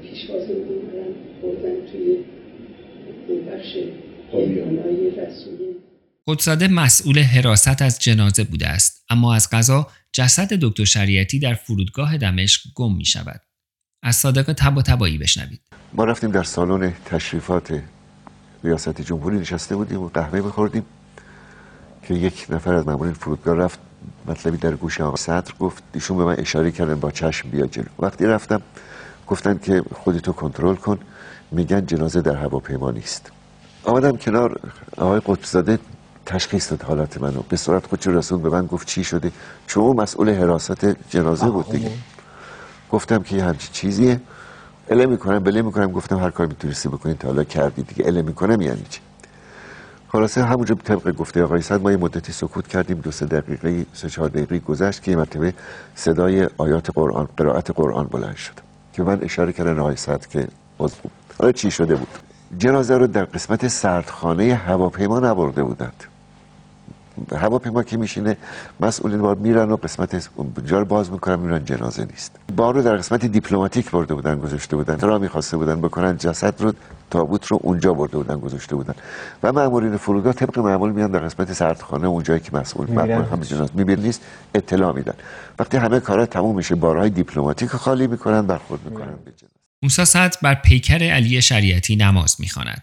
[0.01, 1.11] پیشواز بودن
[1.43, 2.17] بردن توی
[3.47, 3.75] بخش
[5.17, 5.75] رسمی.
[6.27, 12.17] قدساده مسئول حراست از جنازه بوده است اما از قضا جسد دکتر شریعتی در فرودگاه
[12.17, 13.41] دمشق گم می شود
[14.03, 15.61] از صادق تب و تبایی بشنوید.
[15.93, 17.81] ما رفتیم در سالن تشریفات
[18.63, 20.85] ریاست جمهوری نشسته بودیم و قهوه بخوردیم
[22.07, 23.90] که یک نفر از مامورین فرودگاه رفت.
[24.27, 27.85] مطلبی در گوش آقا صدر گفت ایشون به من اشاره کردن با چشم بیا جلو.
[27.99, 28.61] وقتی رفتم
[29.27, 30.99] گفتن که خودتو کنترل کن
[31.51, 33.31] میگن جنازه در هواپیما نیست.
[33.83, 34.59] آمدم کنار
[34.97, 35.79] آقای قطبزاده
[36.25, 37.41] تشخیص داد حالت منو.
[37.49, 39.31] به صورت خودشو رسون به من گفت چی شده؟
[39.67, 41.91] چون مسئول حراست جنازه بود دیگه.
[42.91, 44.21] گفتم که یه همچی چیزیه.
[44.89, 45.91] اله می‌کنم بله می‌کنم.
[45.91, 48.07] گفتم هر کار می‌تونستی بکنید تا حالا کردی دیگه.
[48.07, 48.99] اله می‌کنم یعنی چی؟
[50.11, 54.09] خلاصه همونجا طبق گفته آقای صد ما یه مدتی سکوت کردیم دو سه دقیقه سه
[54.09, 55.53] چهار دقیقه گذشت که مرتبه
[55.95, 58.53] صدای آیات قرآن قرائت قرآن بلند شد.
[58.93, 60.47] که من اشاره کردن آقای صد که
[60.77, 60.91] بود
[61.39, 62.07] حالا چی شده بود؟
[62.57, 66.03] جنازه رو در قسمت سردخانه هواپیما نبرده بودند.
[67.35, 68.37] هواپیما که میشینه
[68.79, 70.29] مسئولین بار میرن و قسمت
[70.65, 72.35] جا رو باز می‌کنن میرن جنازه نیست.
[72.55, 74.99] بار رو در قسمت دیپلماتیک برده بودن گذاشته بودن.
[74.99, 76.73] را می‌خواسته بودن بکنن جسد رو
[77.09, 78.93] تابوت رو اونجا برده بودن گذاشته بودن.
[79.43, 83.71] و مامورین فرودگاه طبق معمول میان در قسمت سردخانه اونجایی که مسئول مقبول هم جنازه
[83.75, 84.21] میبین نیست
[84.55, 85.13] اطلاع میدن.
[85.59, 90.35] وقتی همه کارا تموم میشه بارهای دیپلماتیک خالی می‌کنن برخورد می‌کنن به جنازه موسی صد
[90.41, 92.81] بر پیکر علی شریعتی نماز می‌خواند.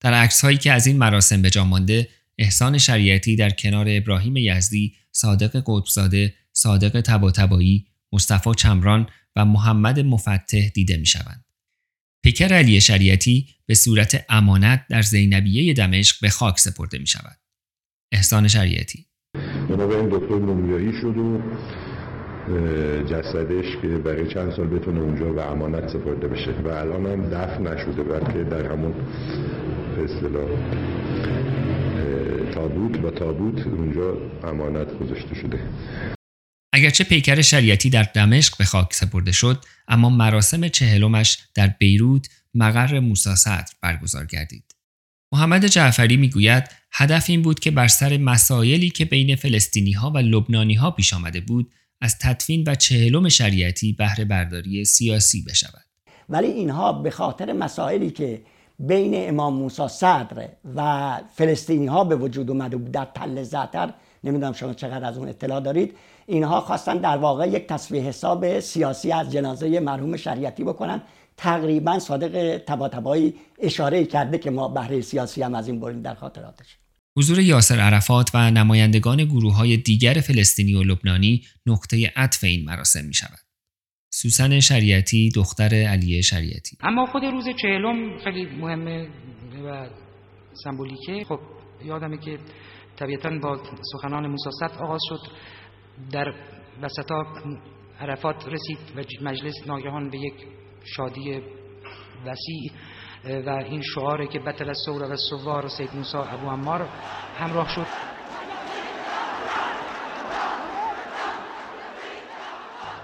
[0.00, 2.08] در عکس هایی که از این مراسم به جا مانده
[2.42, 10.68] احسان شریعتی در کنار ابراهیم یزدی، صادق قطبزاده، صادق تباتبایی، مصطفی چمران و محمد مفتح
[10.74, 11.44] دیده می شوند.
[12.24, 17.38] پیکر علی شریعتی به صورت امانت در زینبیه دمشق به خاک سپرده می شود.
[18.12, 19.06] احسان شریعتی
[19.68, 21.40] به این دکتر مومیایی شد و
[23.10, 27.66] جسدش که برای چند سال بتونه اونجا به امانت سپرده بشه و الان هم دفن
[27.66, 28.94] نشده بلکه در همون
[30.04, 30.48] اصطلاح
[32.54, 35.60] تابوت و تابوت اونجا امانت گذاشته شده.
[36.74, 43.00] اگرچه پیکر شریعتی در دمشق به خاک سپرده شد اما مراسم چهلمش در بیروت مقر
[43.00, 44.64] موسی صدر برگزار گردید.
[45.32, 50.18] محمد جعفری می‌گوید هدف این بود که بر سر مسائلی که بین فلسطینی ها و
[50.18, 55.84] لبنانی ها پیش آمده بود از تدفین و چهلم شریعتی بهره برداری سیاسی بشود.
[56.28, 58.42] ولی اینها به خاطر مسائلی که
[58.78, 64.52] بین امام موسی صدر و فلسطینی ها به وجود اومده بود در تل زعتر نمی‌دونم
[64.52, 65.94] شما چقدر از اون اطلاع دارید.
[66.26, 71.02] اینها خواستن در واقع یک تصویه حساب سیاسی از جنازه مرحوم شریعتی بکنن.
[71.36, 76.78] تقریبا صادق تباتبایی اشاره کرده که ما بهره سیاسی هم از این بریم در خاطراتش.
[77.16, 83.04] حضور یاسر عرفات و نمایندگان گروه های دیگر فلسطینی و لبنانی نقطه عطف این مراسم
[83.04, 83.38] می شود.
[84.22, 86.76] سوسن شریعتی دختر علی شریعتی.
[86.80, 89.08] اما خود روز چهلم خیلی مهمه
[89.66, 89.86] و
[90.64, 91.24] سمبولیکه.
[91.24, 91.40] خب
[91.84, 92.38] یادمه که
[92.96, 95.20] طبیعتا با سخنان موساست آغاز شد.
[96.12, 96.34] در
[96.82, 97.24] وسطا
[98.00, 100.34] عرفات رسید و مجلس ناگهان به یک
[100.84, 101.40] شادی
[102.26, 102.72] وسیع
[103.46, 106.88] و این شعاره که بطل سور و سوار سید موسا ابو عمار
[107.38, 108.11] همراه شد.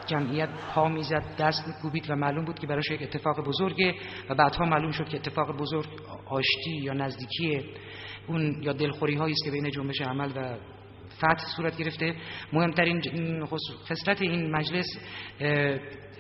[0.09, 3.95] جمعیت پا می‌زد دست میکوبید و معلوم بود که براش یک اتفاق بزرگه
[4.31, 5.87] و بعدها معلوم شد که اتفاق بزرگ
[6.27, 7.65] آشتی یا نزدیکی
[8.29, 10.57] اون یا دلخوری هایی است که بین جنبش عمل و
[11.17, 12.15] فتح صورت گرفته.
[12.53, 13.03] مهمترین
[13.89, 14.87] خصلت این مجلس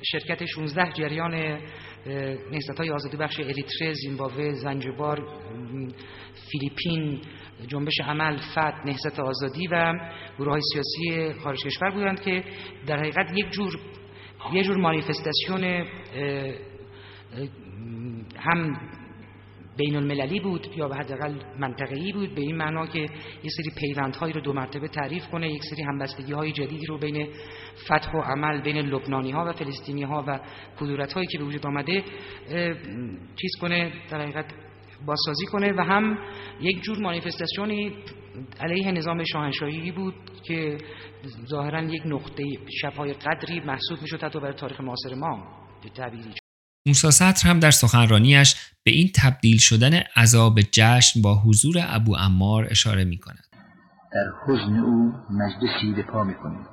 [0.03, 1.35] شرکت 16 جریان
[2.53, 5.29] نهضت های آزادی بخش اریتره زیمبابوه زنجبار
[6.51, 7.21] فیلیپین
[7.67, 9.95] جنبش عمل فت نهضت آزادی و
[10.39, 12.45] گروه های سیاسی خارج کشور بودند که
[12.87, 13.81] در حقیقت یک جور
[14.53, 15.87] یه جور مانیفستاسیون
[18.37, 18.81] هم
[19.79, 23.01] بین المللی بود یا به حداقل منطقه‌ای بود به این معنا که
[23.43, 27.29] یک سری پیوندهایی رو دو مرتبه تعریف کنه یک سری همبستگی های جدیدی رو بین
[27.85, 30.41] فتح و عمل بین لبنانی ها و فلسطینی ها و
[30.81, 32.05] کدورت هایی که به وجود آمده
[33.37, 34.55] چیز کنه در حقیقت
[35.07, 36.19] بازسازی کنه و هم
[36.61, 37.93] یک جور مانیفستاسیونی
[38.61, 40.79] علیه نظام شاهنشاهی بود که
[41.51, 42.45] ظاهرا یک نقطه
[42.83, 45.47] شبهای قدری محسوب می‌شد حتی برای تاریخ معاصر ما
[45.83, 46.35] به تعبیری
[46.87, 52.67] موسا سطر هم در سخنرانیش به این تبدیل شدن عذاب جشن با حضور ابو امار
[52.71, 53.45] اشاره می کند.
[54.13, 56.67] در حزن او مجلسی به پا می کنیم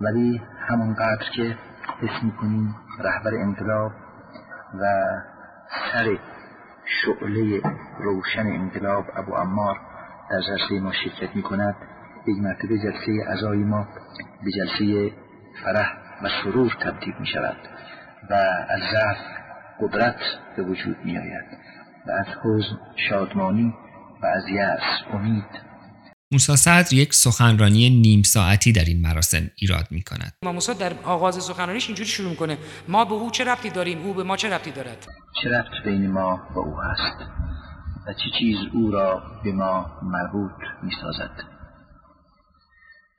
[0.00, 1.56] ولی همانقدر که
[2.00, 3.92] حس می کنیم رهبر انقلاب
[4.80, 4.84] و
[5.92, 6.18] سر
[6.86, 7.60] شعله
[7.98, 9.80] روشن انقلاب ابو امار
[10.30, 11.76] در جلسه ما شرکت می کند
[12.26, 13.88] یک مرتبه جلسه ازای ما
[14.44, 15.12] به جلسه
[15.64, 17.56] فرح و سرور تبدیل می شود
[18.30, 18.34] و
[18.68, 19.16] از ضعف
[19.80, 20.20] قدرت
[20.56, 21.44] به وجود می آید
[22.06, 22.76] و از حزن
[23.08, 23.74] شادمانی
[24.22, 25.65] و از یأس امید
[26.32, 30.32] موسا صدر یک سخنرانی نیم ساعتی در این مراسم ایراد می کند.
[30.42, 32.58] ما موسا در آغاز سخنرانیش اینجوری شروع کنه
[32.88, 35.06] ما به او چه ربطی داریم؟ او به ما چه ربطی دارد؟
[35.42, 37.30] چه ربط بین ما و او هست؟
[38.06, 40.50] و چه چیز او را به ما مربوط
[40.82, 41.30] می سازد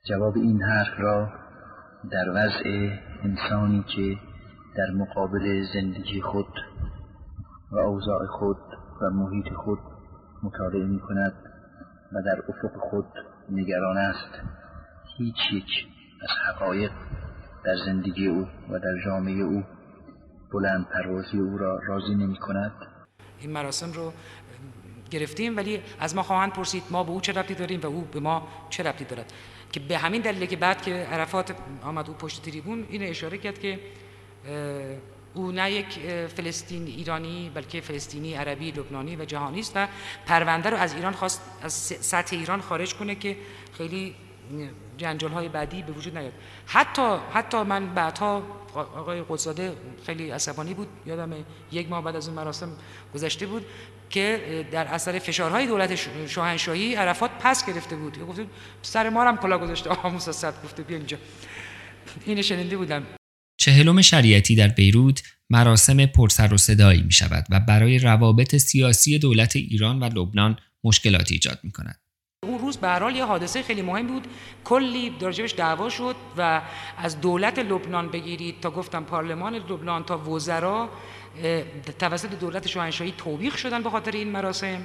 [0.09, 1.29] جواب این حرف را
[2.11, 2.89] در وضع
[3.23, 4.15] انسانی که
[4.77, 6.53] در مقابل زندگی خود
[7.71, 8.57] و اوضاع خود
[9.01, 9.79] و محیط خود
[10.43, 11.33] مطالعه می کند
[12.13, 13.05] و در افق خود
[13.49, 14.29] نگران است.
[15.17, 15.87] هیچ یک
[16.21, 16.91] از حقایق
[17.65, 19.63] در زندگی او و در جامعه او
[20.53, 22.71] بلند پروازی او را راضی نمی کند.
[23.39, 24.13] این مراسم رو
[25.09, 28.19] گرفتیم ولی از ما خواهند پرسید ما به او چه ربطی داریم و او به
[28.19, 29.33] ما چه ربطی دارد.
[29.71, 33.59] که به همین دلیل که بعد که عرفات آمد او پشت تریبون این اشاره کرد
[33.59, 33.79] که
[35.37, 39.87] او نه یک فلسطین ایرانی بلکه فلسطینی عربی لبنانی و جهانی است و
[40.25, 43.37] پرونده رو از ایران خواست از سطح ایران خارج کنه که
[43.77, 44.15] خیلی
[44.97, 46.33] جنجال های بعدی به وجود نیاد.
[46.65, 49.73] حتی حتی من بعدها آقای قدساده
[50.05, 51.33] خیلی عصبانی بود یادم
[51.71, 52.69] یک ماه بعد از اون مراسم
[53.13, 53.65] گذشته بود
[54.09, 55.95] که در اثر فشارهای دولت
[56.27, 58.27] شاهنشاهی عرفات پس گرفته بود.
[58.27, 58.45] گفته
[58.81, 59.89] سر ما هم کلا گذاشته.
[59.89, 61.17] آقا موسی صد گفته بیا اینجا.
[62.25, 63.16] اینو شنیده بودم.
[63.57, 69.55] چهلم شریعتی در بیروت مراسم پرسر و صدایی می شود و برای روابط سیاسی دولت
[69.55, 71.99] ایران و لبنان مشکلاتی ایجاد می کند.
[72.43, 74.27] اون روز به حال یه حادثه خیلی مهم بود
[74.63, 76.61] کلی درجبش دعوا شد و
[76.97, 80.89] از دولت لبنان بگیرید تا گفتم پارلمان لبنان تا وزرا
[81.99, 84.81] توسط دولت شاهنشاهی توبیخ شدن به خاطر این مراسم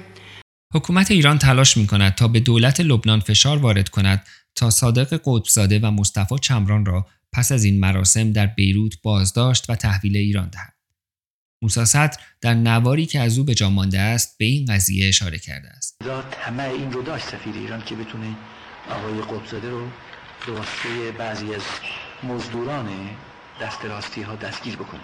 [0.73, 5.79] حکومت ایران تلاش می کند تا به دولت لبنان فشار وارد کند تا صادق قطبزاده
[5.79, 10.73] و مصطفی چمران را پس از این مراسم در بیروت بازداشت و تحویل ایران دهد.
[11.61, 15.39] موسی صدر در نواری که از او به جا مانده است به این قضیه اشاره
[15.39, 16.01] کرده است.
[16.39, 18.35] همه این رو داشت سفیر ایران که بتونه
[18.89, 19.87] آقای قطبزاده رو
[20.45, 21.61] به واسطه بعضی از
[22.23, 22.89] مزدوران
[23.61, 25.01] دست راستی ها دستگیر بکنه.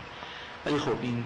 [0.66, 1.24] ولی خب این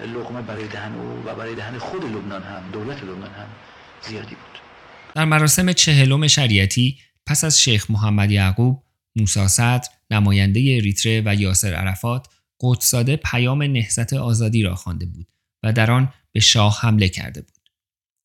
[0.00, 3.46] لقمه برای دهن او و برای دهن خود لبنان هم دولت لبنان هم
[4.08, 4.58] زیادی بود.
[5.14, 8.82] در مراسم چهلم شریعتی پس از شیخ محمد یعقوب
[9.16, 12.26] موسی صدر نماینده اریتره و یاسر عرفات
[12.60, 15.26] قدساده پیام نهضت آزادی را خوانده بود
[15.62, 17.60] و در آن به شاه حمله کرده بود.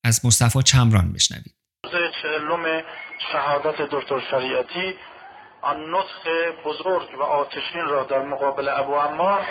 [0.04, 1.56] از مصطفی چمران بشنوید.
[2.22, 2.84] چهلم
[3.32, 4.96] شهادت دکتر شریعتی
[5.62, 9.46] آن نطق بزرگ و آتشین را در مقابل ابو عمار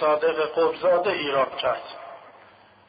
[0.00, 1.82] صادق قبزاده ایراد کرد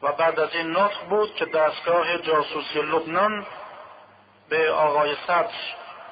[0.02, 3.46] و بعد از این نطق بود که دستگاه جاسوسی لبنان
[4.48, 5.54] به آقای صدر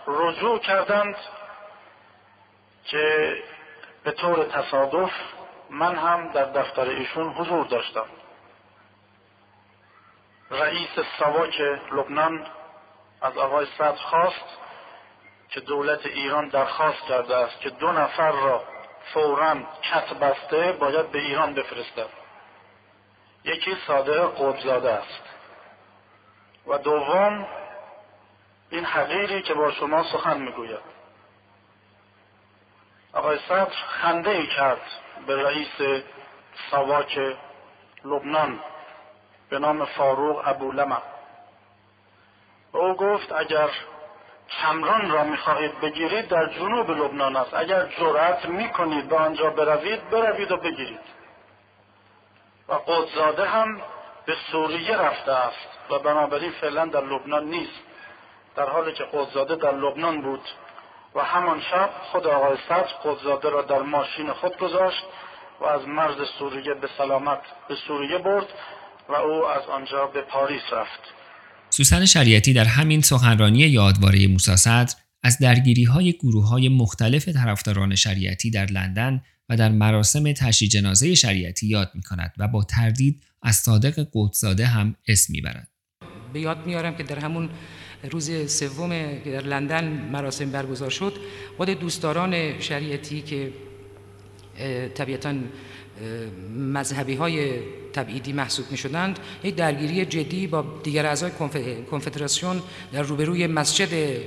[0.06, 1.14] رجوع کردند
[2.84, 3.36] که
[4.04, 5.12] به طور تصادف
[5.70, 8.06] من هم در دفتر ایشون حضور داشتم.
[10.50, 11.60] رئیس سواک
[11.92, 12.46] لبنان
[13.22, 14.58] از آقای صدر خواست
[15.48, 18.64] که دولت ایران درخواست کرده است که دو نفر را
[19.14, 22.08] فورا کت بسته باید به ایران بفرستد.
[23.44, 25.22] یکی صادق قطبزاده است.
[26.66, 27.46] و دوم
[28.70, 31.01] این حقیری که با شما سخن می‌گوید.
[33.12, 34.80] آقای صدر خنده ای کرد
[35.26, 36.04] به رئیس
[36.70, 37.36] ساواک
[38.04, 38.60] لبنان
[39.50, 40.96] به نام فاروق ابولمه
[42.72, 43.70] و او گفت اگر
[44.60, 47.54] کمران را می‌خواهید بگیرید در جنوب لبنان است.
[47.54, 51.00] اگر جرأت می‌کنید به آنجا بروید بروید و بگیرید.
[52.68, 53.80] و قدزاده هم
[54.26, 57.80] به سوریه رفته است و بنابراین فعلا در لبنان نیست.
[58.56, 60.48] در حالی که قدزاده در لبنان بود
[61.14, 65.04] و همان شب خود آقای صدر قدزاده را در ماشین خود گذاشت
[65.60, 68.46] و از مرز سوریه به سلامت به سوریه برد
[69.08, 71.02] و او از آنجا به پاریس رفت
[71.70, 77.94] سوسن شریعتی در همین سخنرانی یادواره موسی صدر از درگیری های گروه های مختلف طرفداران
[77.94, 83.22] شریعتی در لندن و در مراسم تشییع جنازه شریعتی یاد می کند و با تردید
[83.42, 85.68] از صادق قدساده هم اسم می‌برد.
[86.32, 87.50] به یاد میارم که در همون
[88.10, 88.90] روز سوم
[89.24, 91.12] که در لندن مراسم برگزار شد.
[91.56, 93.52] خود دوستداران شریعتی که
[94.94, 95.34] طبیعتا
[96.56, 97.52] مذهبی های
[97.92, 101.30] تبعیدی محسوب می شدند یک درگیری جدی با دیگر اعضای
[101.90, 104.20] کنفدراسیون در روبروی مسجد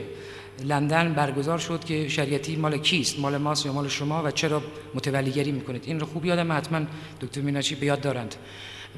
[0.64, 4.62] لندن برگزار شد که شریعتی مال کیست؟ مال ماست یا مال شما و چرا
[4.94, 6.82] متولیگری می‌کنید؟ این رو خوب یادم حتما
[7.22, 8.36] دکتر میناچی به دارند.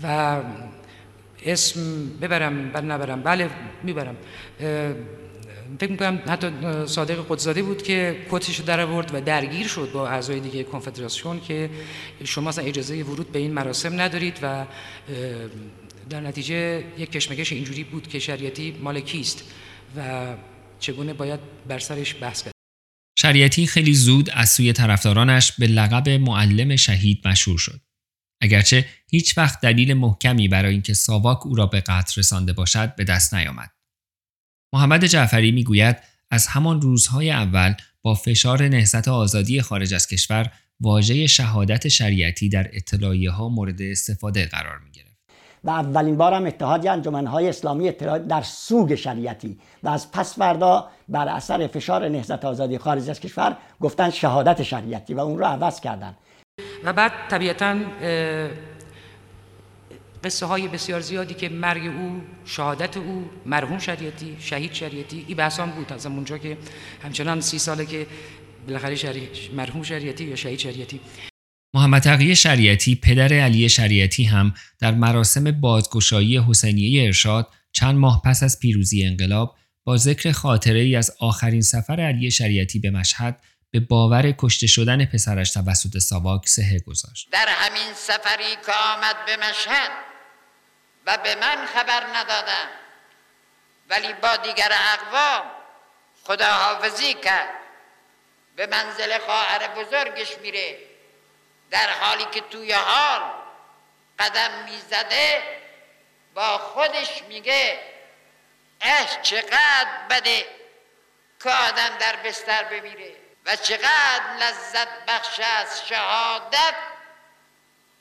[0.04, 0.42] و
[1.46, 3.24] اسم ببرم بر نبرم.
[3.24, 3.50] بله
[3.84, 4.16] می‌برم.
[5.80, 6.52] فکر می‌کنم حتی
[6.86, 11.70] صادق قدزاده بود که کتش در آورد و درگیر شد با اعضای دیگه کنفدراسیون که
[12.24, 14.66] شما اصلا اجازه ورود به این مراسم ندارید و
[16.10, 19.44] در نتیجه یک کشمکش اینجوری بود که شریعتی مال کیست
[19.98, 20.26] و
[20.80, 22.54] چگونه باید بر سرش بحث کرد.
[23.20, 27.82] شریعتی خیلی زود از سوی طرفدارانش به لقب معلم شهید مشهور شد.
[28.42, 33.04] اگرچه هیچ وقت دلیل محکمی برای اینکه ساواک او را به قتل رسانده باشد به
[33.04, 33.72] دست نیامد
[34.74, 35.98] محمد جعفری می‌گوید
[36.32, 42.70] از همان روزهای اول با فشار نهضت آزادی خارج از کشور واژه شهادت شریعتی در
[42.74, 45.08] اطلاعیه ها مورد استفاده قرار می گرفت.
[45.64, 50.90] و اولین بار هم اتحاد انجمنهای اسلامی اتحاد در سوگ شریعتی و از پس فردا
[51.10, 55.80] بر اثر فشار نهضت آزادی خارج از کشور گفتن شهادت شریعتی و اون رو عوض
[55.80, 56.16] کردن
[56.84, 57.76] و بعد طبیعتا
[60.24, 65.72] قصه های بسیار زیادی که مرگ او شهادت او مرحوم شریعتی شهید شریعتی این بحثان
[65.72, 66.58] بود از اونجا که
[67.04, 68.08] همچنان سی ساله که
[68.68, 69.30] بالاخره شری...
[69.56, 71.00] مرحوم شریعتی یا شهید شریعتی.
[71.76, 78.44] محمد تقی شریعتی پدر علی شریعتی هم در مراسم بازگشایی حسینیه ارشاد چند ماه پس
[78.44, 83.42] از پیروزی انقلاب با ذکر خاطره ای از آخرین سفر علی شریعتی به مشهد
[83.80, 87.28] به باور کشته شدن پسرش توسط ساواک سهه گذاشت.
[87.32, 89.92] در همین سفری که آمد به مشهد
[91.06, 92.68] و به من خبر ندادم
[93.90, 95.52] ولی با دیگر اقوام
[96.24, 97.50] خداحافظی کرد.
[98.56, 100.78] به منزل خواهر بزرگش میره
[101.72, 103.22] در حالی که توی حال
[104.20, 105.42] قدم می‌زده
[106.34, 107.80] با خودش میگه
[108.82, 110.46] اش چقدر بده
[111.44, 113.16] که آدم در بستر بمیره.
[113.48, 116.76] و چقدر لذت بخش از شهادت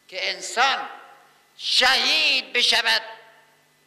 [0.09, 0.89] که انسان
[1.57, 3.03] شهید بشود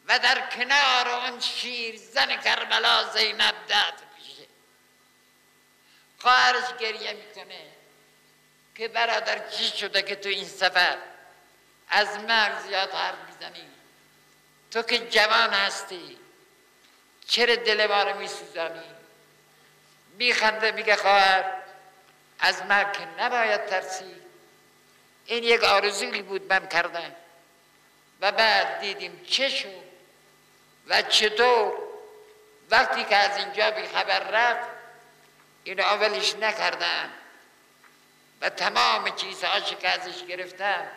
[0.08, 4.48] و در کنار اون شیر زن کربلا زینب دست بشه
[6.20, 7.62] خواهرش گریه می‌کنه
[8.76, 10.98] که برادر چی شده که تو این سفر؟
[11.90, 13.70] از مرگ زیاد حرف می‌زنی.
[14.72, 16.18] تو که جوان هستی
[17.28, 18.99] چرا دل ما رو میسوزانی؟
[20.20, 21.44] میخنده میگه خواهر
[22.40, 24.16] از مرگ نباید ترسی
[25.26, 27.12] این یک آرزوی بود من کردم.
[28.22, 29.84] و بعد دیدیم چه شد
[30.88, 31.74] و چطور.
[32.70, 34.70] وقتی که از اینجا بی خبر رفت
[35.64, 37.10] این اولش نکردم.
[38.42, 40.88] و تمام چیزهاش که ازش گرفتم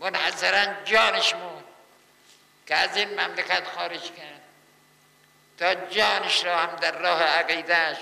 [0.00, 1.64] منحصرا جانش مون
[2.66, 4.37] که از این مملکت خارج کرد.
[5.58, 7.96] تا جانش را هم در راه عقیدهش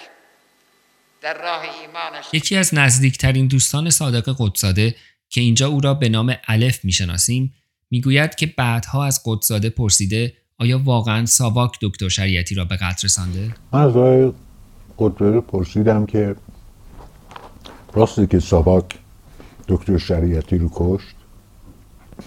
[1.23, 2.25] در راه ایمانش.
[2.33, 4.95] یکی از نزدیکترین دوستان صادق قدساده
[5.29, 7.55] که اینجا او را به نام الف می‌شناسیم
[7.91, 13.55] می‌گوید که بعدها از قدساده پرسیده آیا واقعا ساواک دکتر شریعتی را به قتل رسانده؟
[13.73, 14.33] من از آقای
[14.99, 16.37] قدساده پرسیدم که
[17.93, 18.85] راسته که ساواک
[19.69, 21.17] دکتر شریعتی رو کشت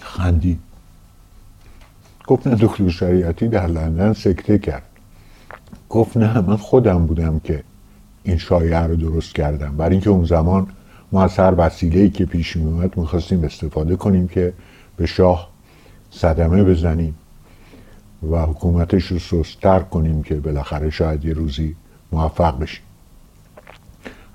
[0.02, 0.60] خندی
[2.28, 4.89] گفت نه دکتر شریعتی در لندن سکته کرد.
[5.90, 7.64] گفت نه من خودم بودم که
[8.24, 9.78] این شایعه رو درست کردم.
[9.78, 10.68] برای اینکه اون زمان
[11.12, 14.54] ما از هر وسیله‌ای که پیش می اومد می‌خواستیم استفاده کنیم که
[14.98, 15.50] به شاه
[16.12, 17.16] صدمه بزنیم
[18.32, 21.76] و حکومتش رو سستر کنیم که بالاخره شاید یه روزی
[22.12, 22.84] موفق بشیم.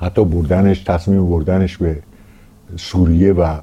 [0.01, 2.03] حتی بردنش تصمیم بردنش به
[2.77, 3.59] سوریه و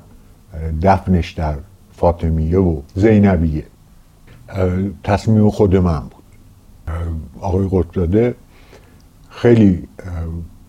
[0.82, 1.56] دفنش در
[1.94, 3.66] فاطمیه و زینبیه.
[5.04, 6.21] تصمیم خود من بود.
[7.42, 8.36] آقای قطبزاده
[9.30, 9.88] خیلی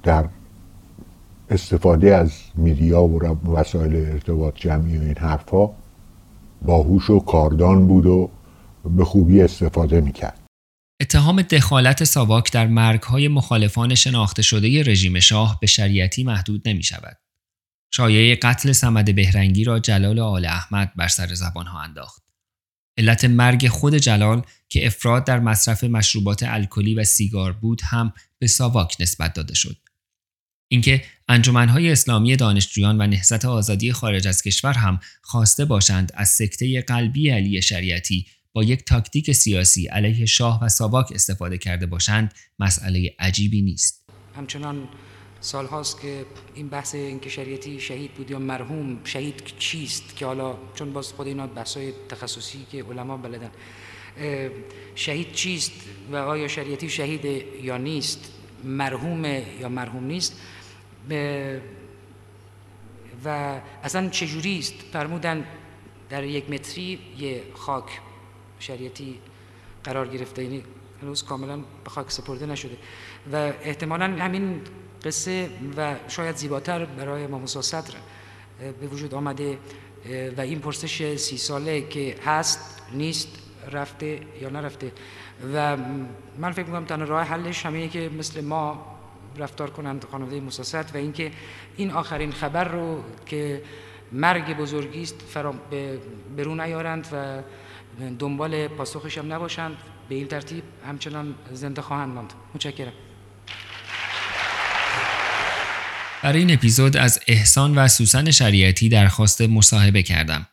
[0.03, 0.29] در
[1.51, 5.75] استفاده از میدیا و وسایل ارتباط جمعی و این حرفها
[6.63, 8.31] باهوش و کاردان بود و
[8.85, 10.39] به خوبی استفاده می‌کرد
[11.01, 17.17] اتهام دخالت ساواک در مرگهای مخالفان شناخته شده رژیم شاه به شریعتی محدود نمی شود.
[17.95, 22.22] شایعه قتل سمد بهرنگی را جلال آل احمد بر سر زبانها انداخت.
[22.99, 28.47] علت مرگ خود جلال که افراد در مصرف مشروبات الکلی و سیگار بود هم به
[28.47, 29.77] ساواک نسبت داده شد.
[30.69, 36.81] اینکه انجمنهای اسلامی دانشجویان و نهضت آزادی خارج از کشور هم خواسته باشند از سکته
[36.81, 43.15] قلبی علی شریعتی با یک تاکتیک سیاسی علیه شاه و ساواک استفاده کرده باشند مسئله
[43.19, 44.05] عجیبی نیست.
[44.37, 44.89] همچنان
[45.43, 50.57] سال هاست که این بحث اینکه شریعتی شهید بود یا مرحوم شهید چیست که حالا
[50.75, 53.51] چون باز خود اینا های تخصصی که علما بلدن
[54.95, 55.73] شهید چیست
[56.13, 57.25] و آیا شریعتی شهید
[57.63, 58.33] یا نیست
[58.65, 59.25] مرحوم
[59.61, 60.41] یا مرحوم نیست؟
[63.25, 65.45] و اصلا چجوری است؟ فرمودن
[66.11, 68.01] در یک متری یه خاک
[68.59, 69.19] شریعتی
[69.85, 70.63] قرار گرفته یعنی
[71.03, 72.77] هنوز کاملا به خاک سپرده نشده.
[73.33, 74.61] و احتمالا همین
[75.05, 77.95] قصه و شاید زیباتر برای ما صدر
[78.81, 79.59] به وجود آمده
[80.37, 83.29] و این پرسش سی ساله که هست نیست
[83.73, 84.93] رفته یا نرفته.
[85.55, 85.77] و
[86.39, 88.87] من فکر می‌کنم تنها راه حلش همینه که مثل ما
[89.39, 91.31] رفتار کنند خانواده موسی و اینکه
[91.77, 93.63] این آخرین خبر رو که
[94.13, 95.37] مرگ بزرگی است
[95.71, 95.99] به
[96.37, 97.43] برون نیارند و
[98.19, 99.77] دنبال پاسخش هم نباشند.
[100.09, 102.33] به این ترتیب همچنان زنده خواهند ماند.
[102.55, 102.93] متشکرم.
[106.23, 110.47] برای این اپیزود از احسان و سوسن شریعتی درخواست مصاحبه کردم.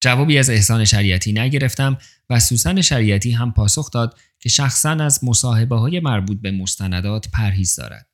[0.00, 1.98] جوابی از احسان شریعتی نگرفتم
[2.30, 7.76] و سوسن شریعتی هم پاسخ داد که شخصا از مصاحبه های مربوط به مستندات پرهیز
[7.76, 8.08] دارد.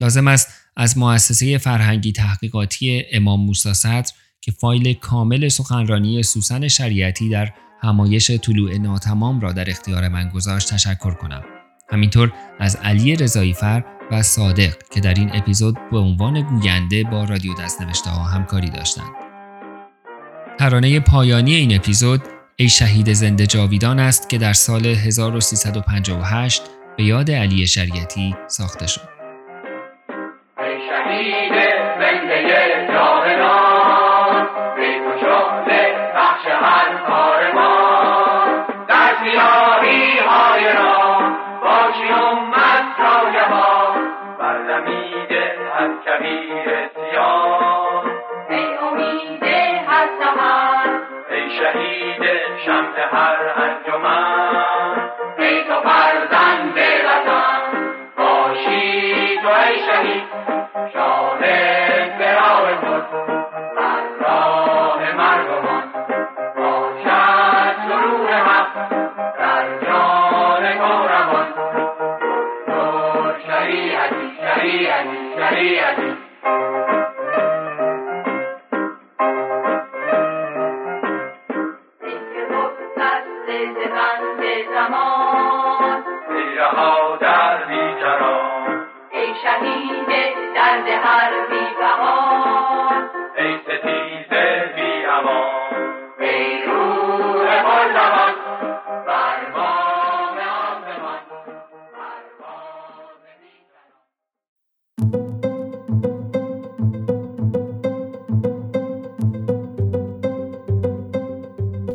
[0.00, 7.28] لازم است از مؤسسه فرهنگی تحقیقاتی امام موسی صدر که فایل کامل سخنرانی سوسن شریعتی
[7.28, 7.52] در
[7.82, 11.42] همایش طلوع ناتمام را در اختیار من گذاشت تشکر کنم.
[11.90, 17.54] همینطور از علی رضاییفر و صادق که در این اپیزود به عنوان گوینده با رادیو
[17.54, 19.10] دستنوشته ها همکاری داشتند.
[20.58, 22.22] ترانه پایانی این اپیزود
[22.56, 26.62] ای شهید زنده جاویدان است که در سال 1358
[26.96, 29.21] به یاد علی شریعتی ساخته شد.
[51.72, 52.22] شهید
[52.66, 55.08] شمع هر انجمن.
[55.38, 57.60] ای تو فرزند وطن
[58.16, 60.24] باشی تو ای شهید
[60.92, 63.04] شاهد به راه خود
[63.76, 65.82] بر راه مردمان
[66.56, 68.88] باشد سرور حق
[69.38, 71.46] در جان تو روان
[72.68, 76.01] نور شریعتی شریعتی شریعتی.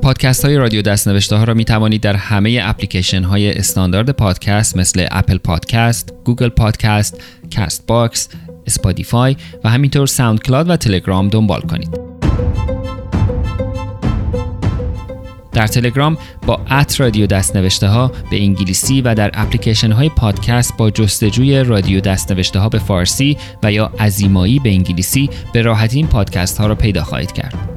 [0.07, 5.07] پادکست های رادیو دستنوشته ها را می توانید در همه اپلیکیشن های استاندارد پادکست مثل
[5.11, 7.21] Apple Podcast، Google Podcast،
[7.55, 8.29] Castbox،
[8.67, 11.99] Spotify و همینطور SoundCloud و تلگرام دنبال کنید.
[15.51, 20.89] در تلگرام با at رادیو دستنوشته ها به انگلیسی و در اپلیکیشن های پادکست با
[20.89, 26.57] جستجوی رادیو دستنوشته ها به فارسی و یا ازیمایی به انگلیسی به راحتی این پادکست
[26.57, 27.76] ها را پیدا خواهید کرد.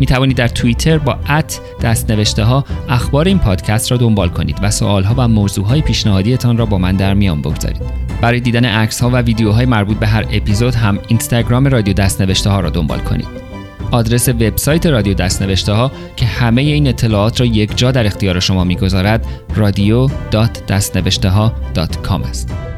[0.00, 4.70] می توانید در توییتر با ات دستنوشته ها اخبار این پادکست را دنبال کنید و
[4.70, 7.82] سوال ها و موضوع های پیشنهادیتان را با من در میان بگذارید
[8.20, 12.60] برای دیدن عکس ها و ویدیوهای مربوط به هر اپیزود هم اینستاگرام رادیو دستنوشته ها
[12.60, 13.44] را دنبال کنید.
[13.90, 18.64] آدرس وبسایت رادیو دستنوشته ها که همه این اطلاعات را یک جا در اختیار شما
[18.64, 19.26] می‌گذارد
[19.56, 21.28] رادیو.دستنوشته
[22.28, 22.73] است.